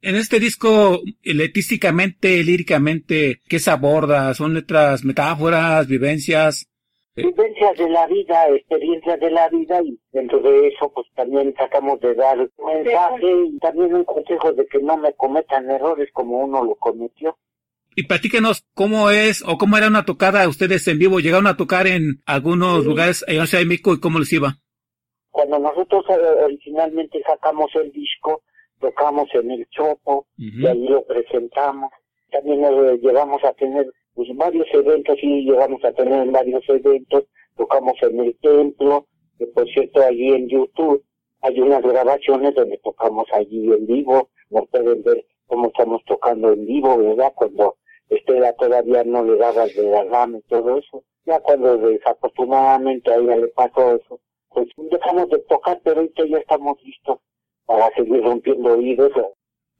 En 0.00 0.14
este 0.14 0.38
disco, 0.38 1.00
letísticamente, 1.24 2.44
líricamente, 2.44 3.40
¿qué 3.48 3.58
se 3.58 3.72
aborda? 3.72 4.32
¿Son 4.34 4.54
letras, 4.54 5.04
metáforas, 5.04 5.88
vivencias? 5.88 6.68
Vivencias 7.16 7.76
de 7.76 7.88
la 7.90 8.06
vida, 8.06 8.48
experiencias 8.50 9.18
de 9.18 9.30
la 9.32 9.48
vida 9.48 9.82
y 9.82 9.98
dentro 10.12 10.38
de 10.38 10.68
eso 10.68 10.92
pues 10.94 11.08
también 11.16 11.52
tratamos 11.54 11.98
de 11.98 12.14
dar 12.14 12.38
un 12.38 12.48
mensaje 12.64 13.26
y 13.46 13.58
también 13.58 13.92
un 13.92 14.04
consejo 14.04 14.52
de 14.52 14.64
que 14.68 14.78
no 14.78 14.96
me 14.96 15.12
cometan 15.14 15.68
errores 15.68 16.08
como 16.12 16.38
uno 16.44 16.62
lo 16.62 16.76
cometió. 16.76 17.36
Y 17.98 18.04
platíquenos 18.04 18.62
cómo 18.74 19.10
es 19.10 19.42
o 19.44 19.58
cómo 19.58 19.76
era 19.76 19.88
una 19.88 20.04
tocada 20.04 20.48
ustedes 20.48 20.86
en 20.86 21.00
vivo. 21.00 21.18
¿Llegaron 21.18 21.48
a 21.48 21.56
tocar 21.56 21.88
en 21.88 22.22
algunos 22.26 22.84
Sí. 22.84 22.88
lugares 22.88 23.24
allá 23.26 23.60
en 23.60 23.66
México 23.66 23.92
y 23.92 23.98
cómo 23.98 24.20
les 24.20 24.32
iba? 24.32 24.54
Cuando 25.32 25.58
nosotros 25.58 26.04
eh, 26.08 26.44
originalmente 26.44 27.20
sacamos 27.26 27.66
el 27.74 27.90
disco, 27.90 28.42
tocamos 28.80 29.26
en 29.34 29.50
el 29.50 29.66
Chopo 29.70 30.28
y 30.36 30.64
ahí 30.64 30.86
lo 30.88 31.04
presentamos. 31.06 31.90
También 32.30 32.62
eh, 32.62 32.98
llegamos 33.02 33.42
a 33.42 33.52
tener 33.54 33.84
pues, 34.14 34.28
varios 34.36 34.68
eventos 34.74 35.16
y 35.20 35.42
llegamos 35.50 35.84
a 35.84 35.90
tener 35.92 36.22
en 36.22 36.30
varios 36.30 36.62
eventos. 36.68 37.24
Tocamos 37.56 37.94
en 38.02 38.20
el 38.20 38.36
templo, 38.40 39.08
que 39.40 39.46
por 39.48 39.68
cierto 39.70 40.02
allí 40.04 40.28
en 40.34 40.48
YouTube 40.48 41.02
hay 41.40 41.58
unas 41.60 41.82
grabaciones 41.82 42.54
donde 42.54 42.78
tocamos 42.78 43.26
allí 43.32 43.72
en 43.72 43.86
vivo. 43.88 44.30
Nos 44.50 44.68
pueden 44.68 45.02
ver 45.02 45.26
cómo 45.48 45.66
estamos 45.66 46.00
tocando 46.06 46.52
en 46.52 46.64
vivo, 46.64 46.96
¿verdad? 46.98 47.32
Cuando 47.34 47.74
Estela 48.08 48.52
todavía 48.54 49.04
no 49.04 49.24
le 49.24 49.36
daba 49.36 49.64
el 49.64 49.74
de 49.74 49.82
la 49.82 50.04
gama 50.04 50.38
y 50.38 50.42
todo 50.48 50.78
eso. 50.78 51.04
Ya 51.26 51.38
cuando 51.40 51.76
desafortunadamente 51.76 53.12
a 53.12 53.16
ella 53.16 53.36
le 53.36 53.48
pasó 53.48 53.96
eso, 53.96 54.20
pues 54.48 54.68
dejamos 54.90 55.28
de 55.30 55.38
tocar, 55.48 55.80
pero 55.84 56.00
ahorita 56.00 56.24
ya 56.26 56.38
estamos 56.38 56.78
listos 56.82 57.18
para 57.66 57.90
seguir 57.94 58.22
rompiendo 58.22 58.70
oídos. 58.70 59.12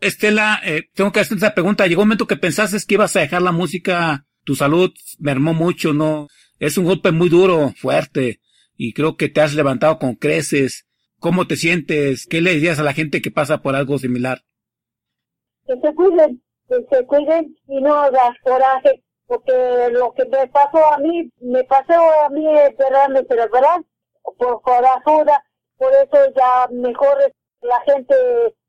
Estela, 0.01 0.61
eh, 0.65 0.83
tengo 0.95 1.11
que 1.11 1.21
hacer 1.21 1.39
esa 1.39 1.55
pregunta. 1.55 1.87
¿Llegó 1.87 2.03
un 2.03 2.09
momento 2.09 2.27
que 2.27 2.37
pensaste 2.37 2.77
que 2.87 2.95
ibas 2.95 3.17
a 3.17 3.21
dejar 3.21 3.43
la 3.43 3.53
música? 3.53 4.27
Tu 4.45 4.55
salud 4.55 4.91
mermó 5.19 5.55
mucho, 5.55 5.93
¿no? 5.93 6.29
Es 6.59 6.79
un 6.79 6.85
golpe 6.85 7.13
muy 7.13 7.29
duro, 7.29 7.71
fuerte, 7.77 8.41
y 8.77 8.93
creo 8.93 9.17
que 9.17 9.29
te 9.29 9.41
has 9.41 9.55
levantado 9.55 9.99
con 9.99 10.15
creces. 10.15 10.87
¿Cómo 11.19 11.47
te 11.47 11.57
sientes? 11.57 12.27
¿Qué 12.27 12.41
le 12.41 12.55
dirías 12.55 12.79
a 12.79 12.85
la 12.85 12.93
gente 12.93 13.21
que 13.21 13.31
pasa 13.31 13.61
por 13.61 13.75
algo 13.75 13.99
similar? 13.99 14.43
Que 15.67 15.75
se 15.81 15.95
cuiden, 15.95 16.43
que 16.69 16.87
se 16.91 17.07
cuiden 17.07 17.57
y 17.67 17.81
no 17.81 18.11
das 18.11 18.37
coraje, 18.43 19.03
porque 19.27 19.89
lo 19.91 20.13
que 20.13 20.25
me 20.27 20.47
pasó 20.49 20.93
a 20.93 20.99
mí, 20.99 21.31
me 21.41 21.65
pasó 21.65 21.95
a 22.25 22.29
mí 22.31 22.47
el 22.47 22.77
derrame 22.77 23.25
cerebral 23.29 23.85
por 24.39 24.61
corajuda, 24.63 25.45
por 25.77 25.93
eso 25.93 26.33
ya 26.37 26.69
mejor 26.71 27.33
la 27.63 27.81
gente 27.81 28.15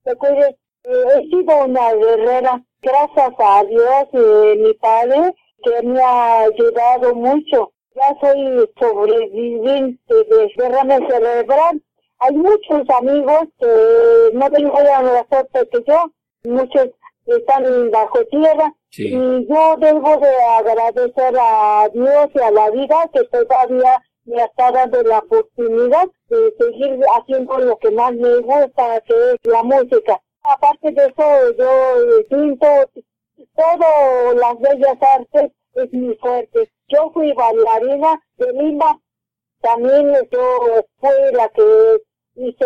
se 0.03 0.15
cuide. 0.15 0.57
Eh, 0.83 1.03
he 1.15 1.21
sido 1.29 1.65
una 1.65 1.93
guerrera, 1.93 2.63
gracias 2.81 3.33
a 3.38 3.63
Dios, 3.65 4.07
eh, 4.13 4.55
mi 4.57 4.73
padre, 4.75 5.35
que 5.63 5.81
me 5.83 6.01
ha 6.01 6.43
ayudado 6.43 7.13
mucho. 7.15 7.73
Ya 7.95 8.15
soy 8.21 8.69
sobreviviente 8.79 10.13
de 10.13 10.51
derrame 10.55 10.99
cerebral. 11.09 11.83
Hay 12.19 12.35
muchos 12.35 12.89
amigos 12.97 13.43
que 13.59 14.29
no 14.33 14.49
tengo 14.51 14.79
la 14.79 15.25
suerte 15.29 15.69
que 15.69 15.83
yo, 15.88 16.12
muchos 16.43 16.89
están 17.37 17.91
bajo 17.91 18.23
tierra 18.25 18.73
Sí. 18.91 19.07
y 19.07 19.47
yo 19.47 19.75
debo 19.77 20.17
de 20.17 20.35
agradecer 20.57 21.35
a 21.39 21.87
Dios 21.93 22.29
y 22.33 22.39
a 22.39 22.51
la 22.51 22.71
vida 22.71 23.09
que 23.13 23.23
todavía 23.25 24.01
me 24.25 24.43
está 24.43 24.71
dando 24.71 25.01
la 25.03 25.19
oportunidad 25.19 26.07
de 26.27 26.53
seguir 26.57 26.99
haciendo 27.15 27.57
lo 27.59 27.77
que 27.77 27.91
más 27.91 28.13
me 28.13 28.37
gusta, 28.39 29.01
que 29.01 29.13
es 29.33 29.37
la 29.43 29.63
música. 29.63 30.19
Aparte 30.43 30.91
de 30.91 31.05
eso, 31.05 31.51
yo 31.57 32.27
pinto, 32.29 32.65
todo 33.55 34.33
las 34.33 34.59
bellas 34.59 34.97
artes 35.01 35.51
es 35.73 35.93
mi 35.93 36.15
fuerte. 36.15 36.71
Yo 36.87 37.11
fui 37.13 37.31
bailarina 37.33 38.19
de 38.37 38.53
Lima, 38.53 38.99
también 39.61 40.13
yo 40.31 40.83
fui 40.99 41.33
la 41.33 41.49
que 41.49 42.01
hice 42.35 42.65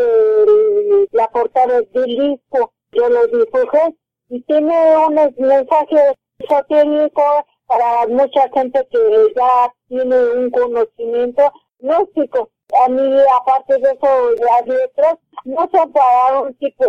la 1.11 1.27
portada 1.29 1.81
del 1.81 2.05
disco, 2.05 2.71
yo 2.91 3.09
lo 3.09 3.27
dibujé 3.27 3.95
y 4.33 4.41
tiene 4.41 4.97
un 4.97 5.13
mensaje 5.37 6.15
esotérico 6.39 7.45
para 7.67 8.07
mucha 8.07 8.49
gente 8.49 8.87
que 8.89 9.33
ya 9.35 9.71
tiene 9.87 10.25
un 10.37 10.49
conocimiento 10.49 11.51
gnóstico. 11.77 12.49
A 12.83 12.89
mí, 12.89 13.15
aparte 13.39 13.77
de 13.77 13.91
eso, 13.91 14.31
las 14.41 14.65
letras 14.65 15.19
no 15.45 15.69
son 15.71 15.91
para 15.93 16.41
un 16.41 16.55
tipo 16.55 16.83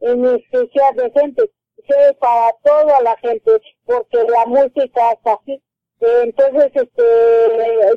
en 0.00 0.26
especial 0.26 0.94
de 0.96 1.10
gente, 1.12 1.50
es 1.78 2.16
para 2.18 2.52
toda 2.62 3.00
la 3.00 3.16
gente, 3.16 3.50
porque 3.86 4.18
la 4.18 4.44
música 4.44 5.12
es 5.12 5.20
así. 5.24 5.62
Entonces, 6.00 6.70
este, 6.74 7.02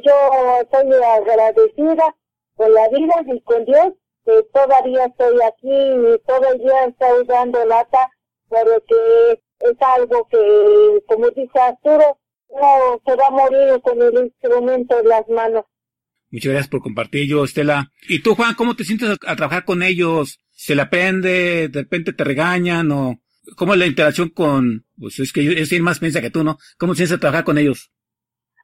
yo 0.01 0.13
soy 0.71 0.93
agradecida 1.03 2.15
con 2.55 2.73
la 2.73 2.87
vida 2.87 3.15
y 3.25 3.41
con 3.41 3.65
Dios, 3.65 3.93
que 4.25 4.43
todavía 4.53 5.05
estoy 5.07 5.41
aquí 5.41 5.69
y 5.69 6.19
todavía 6.25 6.85
estoy 6.85 7.25
dando 7.25 7.65
lata, 7.65 8.09
pero 8.53 8.83
que 8.85 9.33
es 9.67 9.77
algo 9.79 10.27
que, 10.29 11.03
como 11.07 11.29
dice 11.31 11.59
Arturo, 11.59 12.19
no 12.49 13.01
se 13.05 13.15
va 13.15 13.27
a 13.27 13.31
morir 13.31 13.81
con 13.81 13.99
el 14.01 14.25
instrumento 14.25 14.99
en 14.99 15.07
las 15.07 15.27
manos. 15.27 15.65
Muchas 16.29 16.51
gracias 16.51 16.69
por 16.69 16.81
compartir 16.81 17.27
yo, 17.27 17.43
Estela. 17.43 17.91
¿Y 18.07 18.21
tú, 18.21 18.35
Juan, 18.35 18.55
cómo 18.55 18.75
te 18.75 18.83
sientes 18.83 19.09
a, 19.09 19.31
a 19.31 19.35
trabajar 19.35 19.65
con 19.65 19.81
ellos? 19.83 20.39
¿Se 20.51 20.75
la 20.75 20.83
aprende? 20.83 21.69
¿De 21.69 21.81
repente 21.81 22.13
te 22.13 22.23
regañan? 22.23 22.91
¿O 22.91 23.19
cómo 23.55 23.73
es 23.73 23.79
la 23.79 23.87
interacción 23.87 24.29
con, 24.29 24.85
pues 24.99 25.19
es 25.19 25.33
que 25.33 25.41
ellos 25.41 25.69
tienen 25.69 25.83
más 25.83 25.93
experiencia 25.93 26.21
que 26.21 26.31
tú, 26.31 26.43
¿no? 26.43 26.57
¿Cómo 26.77 26.93
te 26.93 26.97
sientes 26.97 27.17
a 27.17 27.19
trabajar 27.19 27.43
con 27.43 27.57
ellos? 27.57 27.91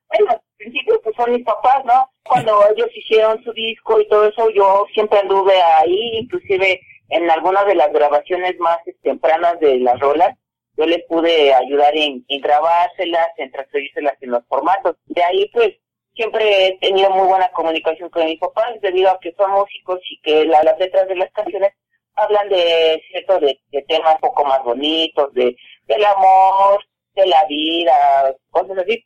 Bueno, 0.10 0.32
al 0.32 0.42
principio 0.58 1.02
pues 1.04 1.16
son 1.16 1.32
mis 1.32 1.44
papás, 1.44 1.84
¿no? 1.86 2.10
Cuando 2.24 2.62
ellos 2.76 2.88
hicieron 2.96 3.44
su 3.44 3.52
disco 3.54 4.00
y 4.00 4.08
todo 4.08 4.28
eso, 4.28 4.50
yo 4.52 4.86
siempre 4.94 5.20
anduve 5.20 5.54
ahí, 5.62 6.20
inclusive 6.22 6.80
en 7.10 7.30
algunas 7.30 7.66
de 7.66 7.76
las 7.76 7.92
grabaciones 7.92 8.58
más 8.60 8.78
tempranas 9.02 9.60
de 9.60 9.80
las 9.80 10.00
rolas, 10.00 10.36
yo 10.78 10.86
les 10.86 11.04
pude 11.08 11.54
ayudar 11.54 11.96
en, 11.96 12.24
en 12.28 12.42
grabárselas, 12.42 13.28
en 13.38 13.52
transferírselas 13.52 14.16
en 14.22 14.32
los 14.32 14.46
formatos. 14.48 14.96
De 15.06 15.24
ahí 15.24 15.50
pues 15.54 15.72
siempre 16.16 16.68
he 16.68 16.78
tenido 16.80 17.10
muy 17.12 17.28
buena 17.28 17.50
comunicación 17.52 18.10
con 18.10 18.26
mis 18.26 18.40
papás 18.40 18.80
debido 18.82 19.10
a 19.10 19.20
que 19.20 19.34
son 19.34 19.52
músicos 19.52 20.00
y 20.10 20.20
que 20.22 20.46
la- 20.46 20.64
las 20.64 20.80
letras 20.80 21.08
de 21.08 21.16
las 21.16 21.32
canciones 21.32 21.72
hablan 22.16 22.50
de 22.50 23.02
cierto 23.12 23.40
de, 23.40 23.60
de 23.72 23.82
temas 23.84 24.16
un 24.16 24.22
poco 24.22 24.46
más 24.46 24.64
bonitos, 24.64 25.34
de 25.34 25.56
del 25.88 26.06
amor, 26.06 26.84
de 27.16 27.26
la 27.28 27.44
vida, 27.46 28.36
cosas 28.52 28.78
así. 28.78 29.04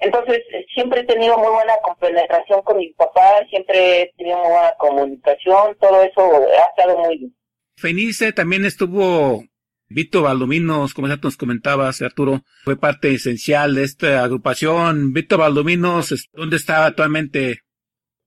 Entonces, 0.00 0.38
eh, 0.52 0.64
siempre 0.74 1.00
he 1.00 1.04
tenido 1.04 1.36
muy 1.38 1.50
buena 1.50 1.74
compenetración 1.82 2.62
con 2.62 2.76
mi 2.78 2.92
papá, 2.92 3.44
siempre 3.50 4.02
he 4.02 4.12
tenido 4.16 4.38
muy 4.38 4.50
buena 4.50 4.72
comunicación, 4.78 5.76
todo 5.80 6.02
eso 6.02 6.20
ha 6.22 6.70
estado 6.70 6.98
muy 6.98 7.18
bien. 7.18 7.34
Fenice 7.76 8.32
también 8.32 8.64
estuvo 8.64 9.42
Víctor 9.90 10.24
Baldominos, 10.24 10.92
como 10.92 11.08
ya 11.08 11.16
nos 11.22 11.36
comentabas, 11.36 12.02
Arturo, 12.02 12.42
fue 12.64 12.76
parte 12.76 13.12
esencial 13.12 13.74
de 13.74 13.84
esta 13.84 14.22
agrupación. 14.22 15.12
Víctor 15.12 15.40
Baldominos, 15.40 16.28
¿dónde 16.32 16.56
está 16.56 16.84
actualmente? 16.86 17.60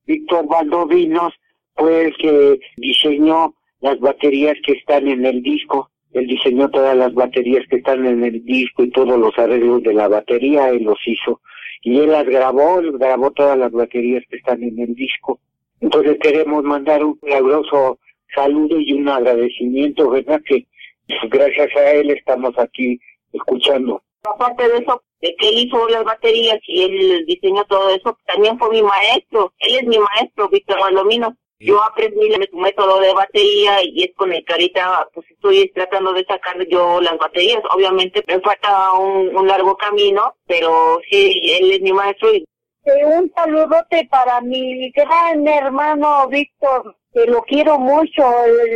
Víctor 0.06 0.48
Valdovinos 0.48 1.34
fue 1.76 2.08
el 2.08 2.18
que 2.18 2.60
diseñó 2.78 3.54
las 3.80 4.00
baterías 4.00 4.58
que 4.66 4.74
están 4.74 5.08
en 5.08 5.26
el 5.26 5.44
disco. 5.44 5.92
Él 6.14 6.28
diseñó 6.28 6.70
todas 6.70 6.98
las 6.98 7.14
baterías 7.14 7.66
que 7.70 7.78
están 7.78 8.06
en 8.06 8.24
el 8.24 8.44
disco 8.44 8.84
y 8.84 8.90
todos 8.90 9.18
los 9.20 9.38
arreglos 9.38 9.84
de 9.84 9.94
la 9.94 10.08
batería, 10.08 10.70
él 10.70 10.84
los 10.84 10.98
hizo. 11.06 11.42
Y 11.82 12.00
él 12.00 12.12
las 12.12 12.26
grabó, 12.26 12.82
grabó 12.94 13.32
todas 13.32 13.58
las 13.58 13.72
baterías 13.72 14.24
que 14.30 14.38
están 14.38 14.64
en 14.64 14.80
el 14.80 14.94
disco. 14.94 15.40
Entonces 15.80 16.18
queremos 16.22 16.64
mandar 16.64 17.04
un 17.04 17.18
milagroso 17.22 18.00
saludo 18.36 18.80
y 18.80 18.94
un 18.94 19.10
agradecimiento, 19.10 20.10
¿verdad? 20.10 20.42
Que 20.46 20.66
pues, 21.08 21.20
gracias 21.30 21.76
a 21.76 21.92
él 21.92 22.12
estamos 22.12 22.58
aquí 22.58 23.00
escuchando 23.34 24.02
Aparte 24.24 24.68
de 24.68 24.78
eso, 24.78 25.02
de 25.22 25.36
que 25.36 25.50
él 25.50 25.66
hizo 25.66 25.90
las 25.90 26.04
baterías 26.04 26.60
y 26.68 26.84
él 26.84 27.26
diseñó 27.26 27.66
todo 27.66 27.90
eso, 27.90 28.18
también 28.28 28.58
fue 28.60 28.70
mi 28.70 28.84
maestro. 28.84 29.52
Él 29.60 29.78
es 29.78 29.88
mi 29.88 29.98
maestro, 29.98 30.48
Víctor 30.50 30.80
Malomino. 30.80 31.36
Yo 31.64 31.80
aprendí 31.84 32.28
su 32.50 32.58
método 32.58 33.00
de 33.02 33.14
batería 33.14 33.84
y 33.84 34.04
es 34.04 34.16
con 34.16 34.34
el 34.34 34.44
que 34.44 34.54
ahorita 34.54 35.08
pues 35.14 35.30
estoy 35.30 35.70
tratando 35.76 36.12
de 36.12 36.26
sacar 36.26 36.58
yo 36.68 37.00
las 37.02 37.16
baterías. 37.20 37.62
Obviamente 37.72 38.24
me 38.28 38.40
falta 38.40 38.94
un, 38.94 39.36
un 39.36 39.48
largo 39.48 39.78
camino, 39.78 40.34
pero 40.48 41.00
sí, 41.10 41.40
él 41.60 41.72
es 41.72 41.82
mi 41.82 41.94
maestro. 41.94 42.34
Y... 42.34 42.44
Un 42.84 43.32
saludote 43.36 44.08
para 44.10 44.42
mi 44.42 44.90
gran 44.90 45.48
hermano 45.48 46.28
Víctor, 46.30 46.96
que 47.14 47.28
lo 47.28 47.44
quiero 47.44 47.78
mucho, 47.78 48.24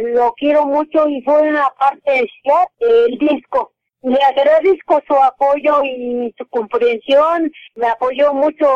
lo 0.04 0.32
quiero 0.34 0.68
mucho 0.68 1.10
y 1.10 1.24
fue 1.24 1.42
una 1.42 1.68
parte 1.80 2.28
del 2.80 3.18
disco. 3.18 3.72
Le 4.04 4.22
agradezco 4.22 5.02
su 5.08 5.16
apoyo 5.16 5.84
y 5.84 6.32
su 6.38 6.48
comprensión, 6.50 7.52
me 7.74 7.88
apoyó 7.88 8.32
mucho 8.36 8.68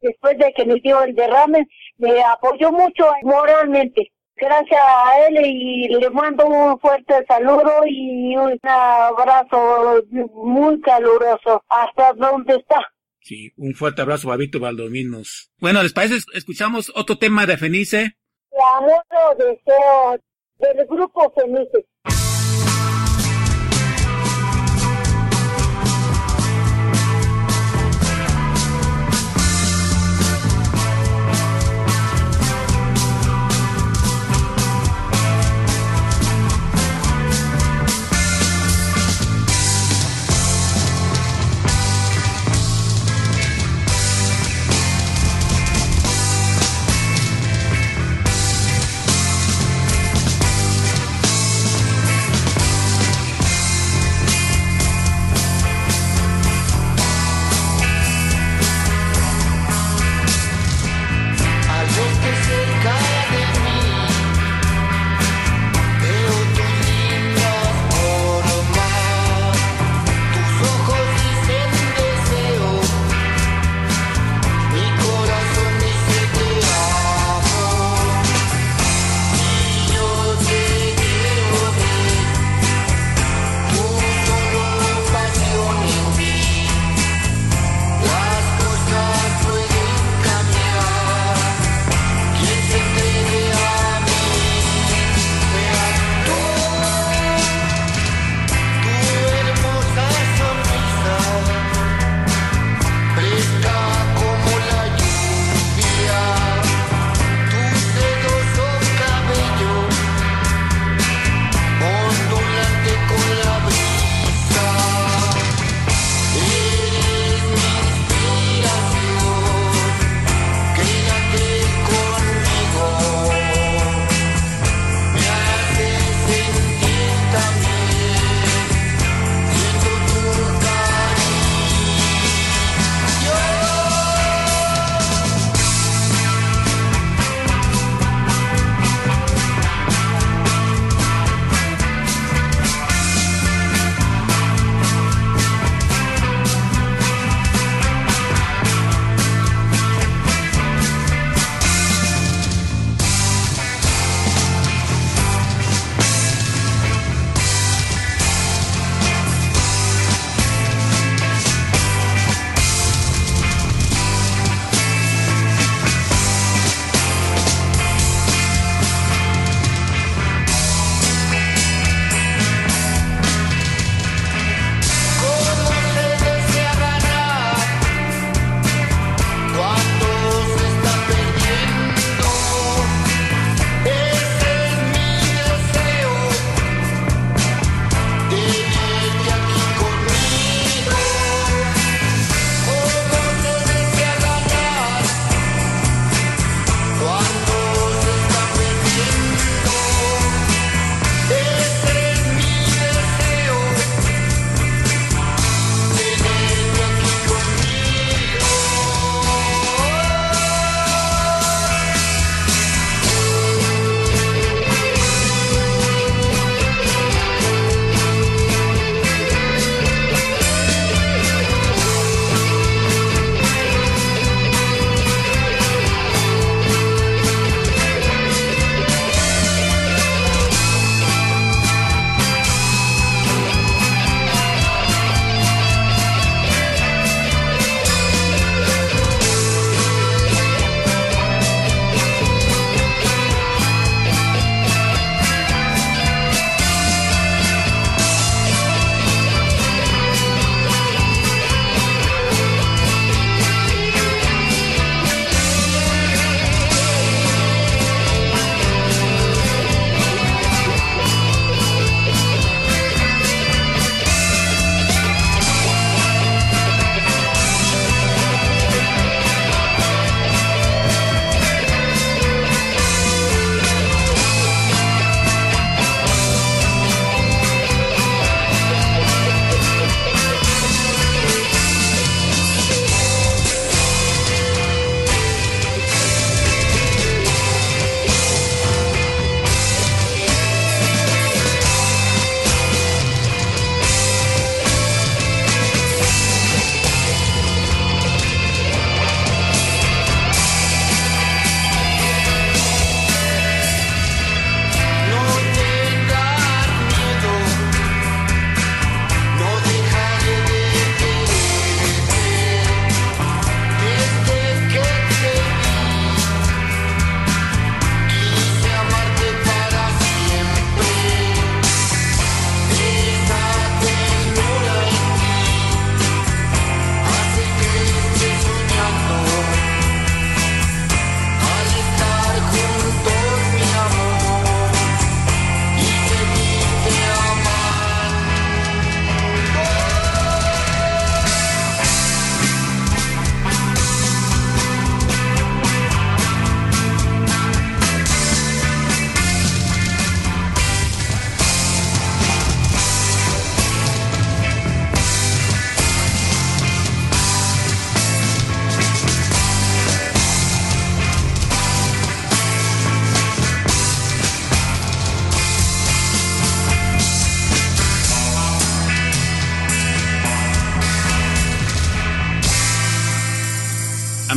después 0.00 0.38
de 0.38 0.50
que 0.54 0.64
me 0.64 0.76
dio 0.76 1.02
el 1.02 1.14
derrame 1.14 1.66
me 1.98 2.22
apoyó 2.22 2.72
mucho 2.72 3.06
moralmente. 3.22 4.12
Gracias 4.36 4.80
a 4.80 5.26
él 5.26 5.36
y 5.44 5.88
le 5.88 6.10
mando 6.10 6.46
un 6.46 6.78
fuerte 6.80 7.24
saludo 7.28 7.82
y 7.86 8.36
un 8.36 8.58
abrazo 8.62 10.02
muy 10.32 10.80
caluroso 10.80 11.62
hasta 11.68 12.12
donde 12.14 12.56
está. 12.56 12.80
Sí, 13.20 13.52
un 13.56 13.74
fuerte 13.74 14.02
abrazo 14.02 14.32
a 14.32 14.36
Víctor 14.36 14.62
Valdominos. 14.62 15.50
Bueno, 15.58 15.82
¿les 15.82 15.92
parece? 15.92 16.16
Escuchamos 16.34 16.92
otro 16.94 17.16
tema 17.16 17.46
de 17.46 17.56
Fenice. 17.56 18.16
La 18.50 18.78
amor 18.78 19.36
deseo 19.38 20.18
del 20.58 20.86
grupo 20.86 21.32
Fenice. 21.34 21.86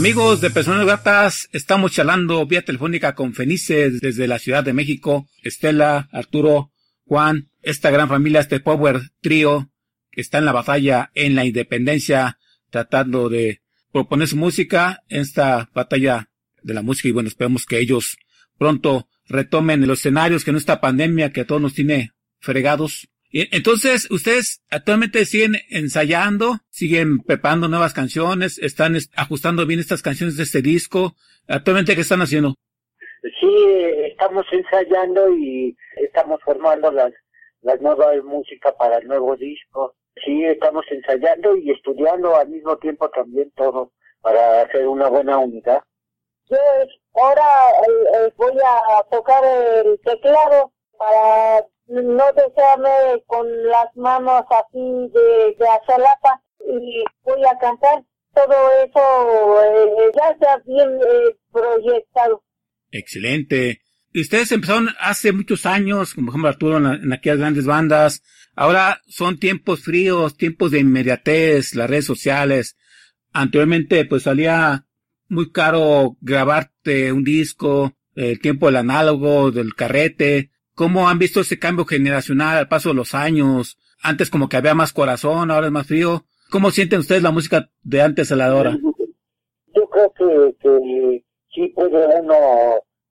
Amigos 0.08 0.39
de 0.39 0.49
Personas 0.51 0.86
Gratas, 0.86 1.49
estamos 1.51 1.91
charlando 1.91 2.45
vía 2.45 2.62
telefónica 2.62 3.14
con 3.14 3.34
Fenice 3.34 3.91
desde 3.91 4.26
la 4.26 4.39
Ciudad 4.39 4.64
de 4.64 4.72
México, 4.72 5.28
Estela, 5.43 6.08
Arturo, 6.14 6.72
Juan, 7.03 7.49
esta 7.62 7.91
gran 7.91 8.08
familia, 8.08 8.39
este 8.39 8.62
Power 8.62 9.01
Trio 9.20 9.70
que 10.10 10.22
está 10.22 10.38
en 10.38 10.45
la 10.45 10.53
batalla 10.53 11.12
en 11.14 11.36
la 11.36 11.43
independencia, 11.43 12.39
tratando 12.70 13.28
de 13.28 13.60
proponer 13.91 14.30
su 14.30 14.38
música 14.38 15.03
en 15.10 15.20
esta 15.20 15.70
batalla 15.76 16.30
de 16.64 16.74
la 16.74 16.84
música 16.84 17.10
y 17.10 17.12
bueno, 17.12 17.28
esperemos 17.28 17.66
que 17.66 17.78
ellos 17.78 18.18
pronto 18.58 19.10
retomen 19.26 19.86
los 19.86 19.99
escenarios, 19.99 20.45
que 20.45 20.53
no 20.53 20.58
esta 20.58 20.80
pandemia 20.80 21.34
que 21.34 21.41
a 21.41 21.45
todos 21.45 21.62
nos 21.62 21.74
tiene 21.74 22.14
fregados. 22.39 23.10
Y 23.30 23.54
entonces, 23.56 24.10
ustedes 24.10 24.64
actualmente 24.70 25.26
siguen 25.26 25.56
ensayando, 25.70 26.60
siguen 26.70 27.20
preparando 27.20 27.68
nuevas 27.68 27.94
canciones, 27.94 28.58
están 28.58 28.96
ajustando 29.16 29.66
bien 29.66 29.80
estas 29.80 30.02
canciones 30.02 30.38
de 30.38 30.44
este 30.44 30.62
disco. 30.62 31.16
Actualmente, 31.48 31.96
¿qué 31.96 32.02
están 32.02 32.22
haciendo? 32.22 32.56
Sí, 33.40 33.66
estamos 34.06 34.46
ensayando 34.52 35.34
y 35.34 35.76
estamos 35.98 36.40
formando 36.44 36.92
las, 36.92 37.12
las 37.62 37.82
nuevas 37.82 38.24
música 38.24 38.74
para 38.78 38.98
el 38.98 39.08
nuevo 39.08 39.36
disco. 39.36 39.96
Sí, 40.24 40.46
estamos 40.46 40.86
ensayando 40.90 41.56
y 41.58 41.72
estudiando 41.72 42.36
al 42.36 42.48
mismo 42.50 42.78
tiempo 42.78 43.10
también 43.10 43.52
todo 43.56 43.92
para 44.22 44.62
hacer 44.62 44.88
una 44.88 45.10
buena 45.10 45.38
unidad. 45.38 45.82
Yo 46.50 46.58
ahora 47.14 47.44
eh, 47.88 48.26
eh, 48.28 48.34
voy 48.38 48.54
a 48.66 49.04
tocar 49.12 49.44
el 49.44 50.00
teclado 50.00 50.72
para 50.98 51.66
no 51.88 52.24
desearme 52.36 53.24
con 53.26 53.48
las 53.68 53.96
manos 53.96 54.44
así 54.50 54.80
de, 54.80 55.56
de 55.58 55.68
azolapa 55.68 56.42
y 56.60 57.04
voy 57.24 57.42
a 57.46 57.58
cantar. 57.60 58.04
Todo 58.34 58.54
eso 58.86 59.64
eh, 59.64 60.12
ya 60.16 60.30
está 60.32 60.62
bien 60.66 61.00
proyectado. 61.52 62.44
Excelente. 62.92 63.82
Y 64.14 64.22
ustedes 64.22 64.52
empezaron 64.52 64.90
hace 65.00 65.32
muchos 65.32 65.66
años, 65.66 66.14
como 66.14 66.28
por 66.28 66.34
ejemplo 66.34 66.50
Arturo, 66.50 66.78
en, 66.78 67.04
en, 67.04 67.14
aquellas 67.14 67.40
grandes 67.40 67.66
bandas. 67.66 68.22
Ahora 68.56 69.02
son 69.08 69.40
tiempos 69.40 69.84
fríos, 69.84 70.38
tiempos 70.38 70.72
de 70.72 70.80
inmediatez, 70.80 71.76
las 71.76 71.90
redes 71.90 72.06
sociales. 72.06 72.78
Anteriormente, 73.34 74.06
pues 74.06 74.24
salía 74.24 74.86
muy 75.30 75.52
caro 75.52 76.18
grabarte 76.22 77.12
un 77.12 77.24
disco, 77.24 77.94
el 78.16 78.40
tiempo 78.40 78.68
del 78.68 78.78
análogo, 78.78 79.52
del 79.52 79.76
carrete. 79.76 80.52
¿Cómo 80.78 81.10
han 81.10 81.18
visto 81.18 81.42
ese 81.42 81.58
cambio 81.58 81.86
generacional 81.86 82.56
al 82.56 82.68
paso 82.68 82.90
de 82.90 82.96
los 82.96 83.16
años? 83.16 83.80
Antes 84.04 84.30
como 84.30 84.48
que 84.48 84.58
había 84.58 84.76
más 84.76 84.94
corazón, 84.94 85.50
ahora 85.50 85.66
es 85.66 85.72
más 85.72 85.88
frío. 85.88 86.26
¿Cómo 86.52 86.70
sienten 86.70 87.00
ustedes 87.00 87.24
la 87.24 87.32
música 87.32 87.68
de 87.82 88.04
antes 88.04 88.32
a 88.32 88.36
la 88.36 88.50
de? 88.50 88.78
Yo 89.74 89.90
creo 89.90 90.14
que, 90.14 90.56
que 90.60 91.24
sí 91.52 91.70
puede 91.70 92.06
uno, 92.20 92.36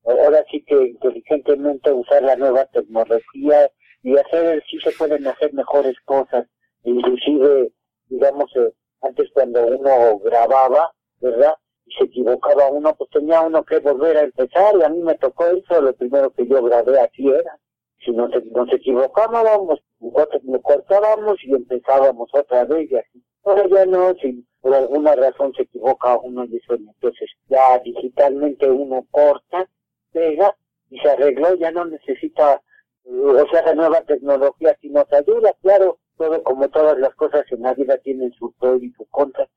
ahora 0.04 0.44
sí 0.48 0.62
que 0.64 0.80
inteligentemente 0.80 1.90
usar 1.90 2.22
la 2.22 2.36
nueva 2.36 2.66
tecnología 2.66 3.68
y 4.04 4.16
hacer, 4.16 4.62
sí 4.70 4.78
se 4.84 4.92
pueden 4.92 5.26
hacer 5.26 5.52
mejores 5.52 5.96
cosas. 6.04 6.46
Inclusive, 6.84 7.72
digamos, 8.08 8.48
eh, 8.54 8.72
antes 9.02 9.28
cuando 9.34 9.66
uno 9.66 10.20
grababa, 10.20 10.92
¿verdad? 11.20 11.54
Y 11.86 11.92
se 11.94 12.04
equivocaba 12.04 12.68
uno, 12.70 12.94
pues 12.96 13.08
tenía 13.10 13.40
uno 13.40 13.64
que 13.64 13.78
volver 13.78 14.16
a 14.16 14.22
empezar 14.22 14.74
y 14.78 14.82
a 14.82 14.88
mí 14.88 15.00
me 15.02 15.14
tocó 15.14 15.46
eso, 15.46 15.80
lo 15.80 15.94
primero 15.94 16.30
que 16.30 16.46
yo 16.46 16.62
grabé 16.62 17.00
así 17.00 17.28
era. 17.28 17.58
Si 18.04 18.10
nos, 18.10 18.30
nos 18.52 18.72
equivocábamos, 18.72 19.80
nos 20.00 20.62
cortábamos 20.62 21.36
y 21.44 21.54
empezábamos 21.54 22.28
otra 22.32 22.64
vez 22.64 22.90
y 22.90 22.96
así. 22.96 23.24
Ahora 23.44 23.66
ya 23.68 23.86
no, 23.86 24.12
si 24.14 24.44
por 24.60 24.74
alguna 24.74 25.14
razón 25.14 25.52
se 25.54 25.62
equivoca 25.62 26.18
uno 26.18 26.44
y 26.44 26.56
eso, 26.56 26.74
entonces 26.74 27.30
ya 27.48 27.78
digitalmente 27.78 28.68
uno 28.68 29.06
corta, 29.10 29.68
pega 30.12 30.56
y 30.90 30.98
se 30.98 31.08
arregló, 31.08 31.54
ya 31.54 31.70
no 31.70 31.84
necesita, 31.84 32.60
o 33.04 33.48
sea, 33.48 33.62
la 33.66 33.74
nueva 33.74 34.00
tecnología 34.02 34.76
si 34.80 34.90
nos 34.90 35.10
ayuda, 35.12 35.54
claro, 35.62 35.98
todo 36.16 36.42
como 36.42 36.68
todas 36.68 36.98
las 36.98 37.14
cosas 37.14 37.44
en 37.52 37.62
la 37.62 37.74
vida 37.74 37.96
tienen 37.98 38.32
su 38.32 38.52
pro 38.54 38.76
y 38.76 38.90
su 38.92 39.06
contra, 39.06 39.48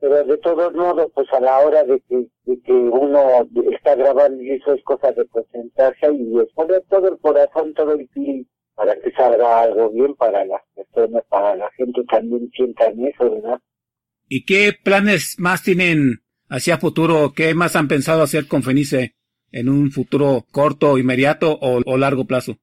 pero 0.00 0.24
de 0.24 0.38
todos 0.38 0.72
modos, 0.74 1.12
pues 1.14 1.28
a 1.32 1.40
la 1.40 1.58
hora 1.60 1.84
de 1.84 2.00
que, 2.08 2.26
de 2.44 2.60
que 2.62 2.72
uno 2.72 3.46
está 3.70 3.94
grabando 3.94 4.42
y 4.42 4.52
eso 4.52 4.72
es 4.72 4.82
cosa 4.82 5.12
de 5.12 5.26
concentrarse 5.28 6.12
y 6.12 6.40
es 6.40 6.50
poner 6.54 6.82
todo 6.88 7.08
el 7.08 7.18
corazón, 7.18 7.74
todo 7.74 7.92
el 7.92 8.08
fin 8.08 8.48
para 8.74 8.98
que 8.98 9.12
salga 9.12 9.60
algo 9.60 9.90
bien 9.90 10.14
para 10.14 10.42
las 10.46 10.62
personas, 10.74 11.22
para 11.28 11.54
la 11.54 11.70
gente 11.72 12.02
también 12.10 12.50
sientan 12.56 12.98
eso, 13.04 13.30
¿verdad? 13.30 13.60
¿Y 14.26 14.46
qué 14.46 14.72
planes 14.82 15.36
más 15.38 15.62
tienen 15.62 16.22
hacia 16.48 16.78
futuro? 16.78 17.32
¿Qué 17.36 17.54
más 17.54 17.76
han 17.76 17.88
pensado 17.88 18.22
hacer 18.22 18.48
con 18.48 18.62
Fenice 18.62 19.16
en 19.52 19.68
un 19.68 19.90
futuro 19.90 20.46
corto, 20.50 20.96
inmediato 20.96 21.58
o, 21.60 21.82
o 21.84 21.98
largo 21.98 22.24
plazo? 22.24 22.56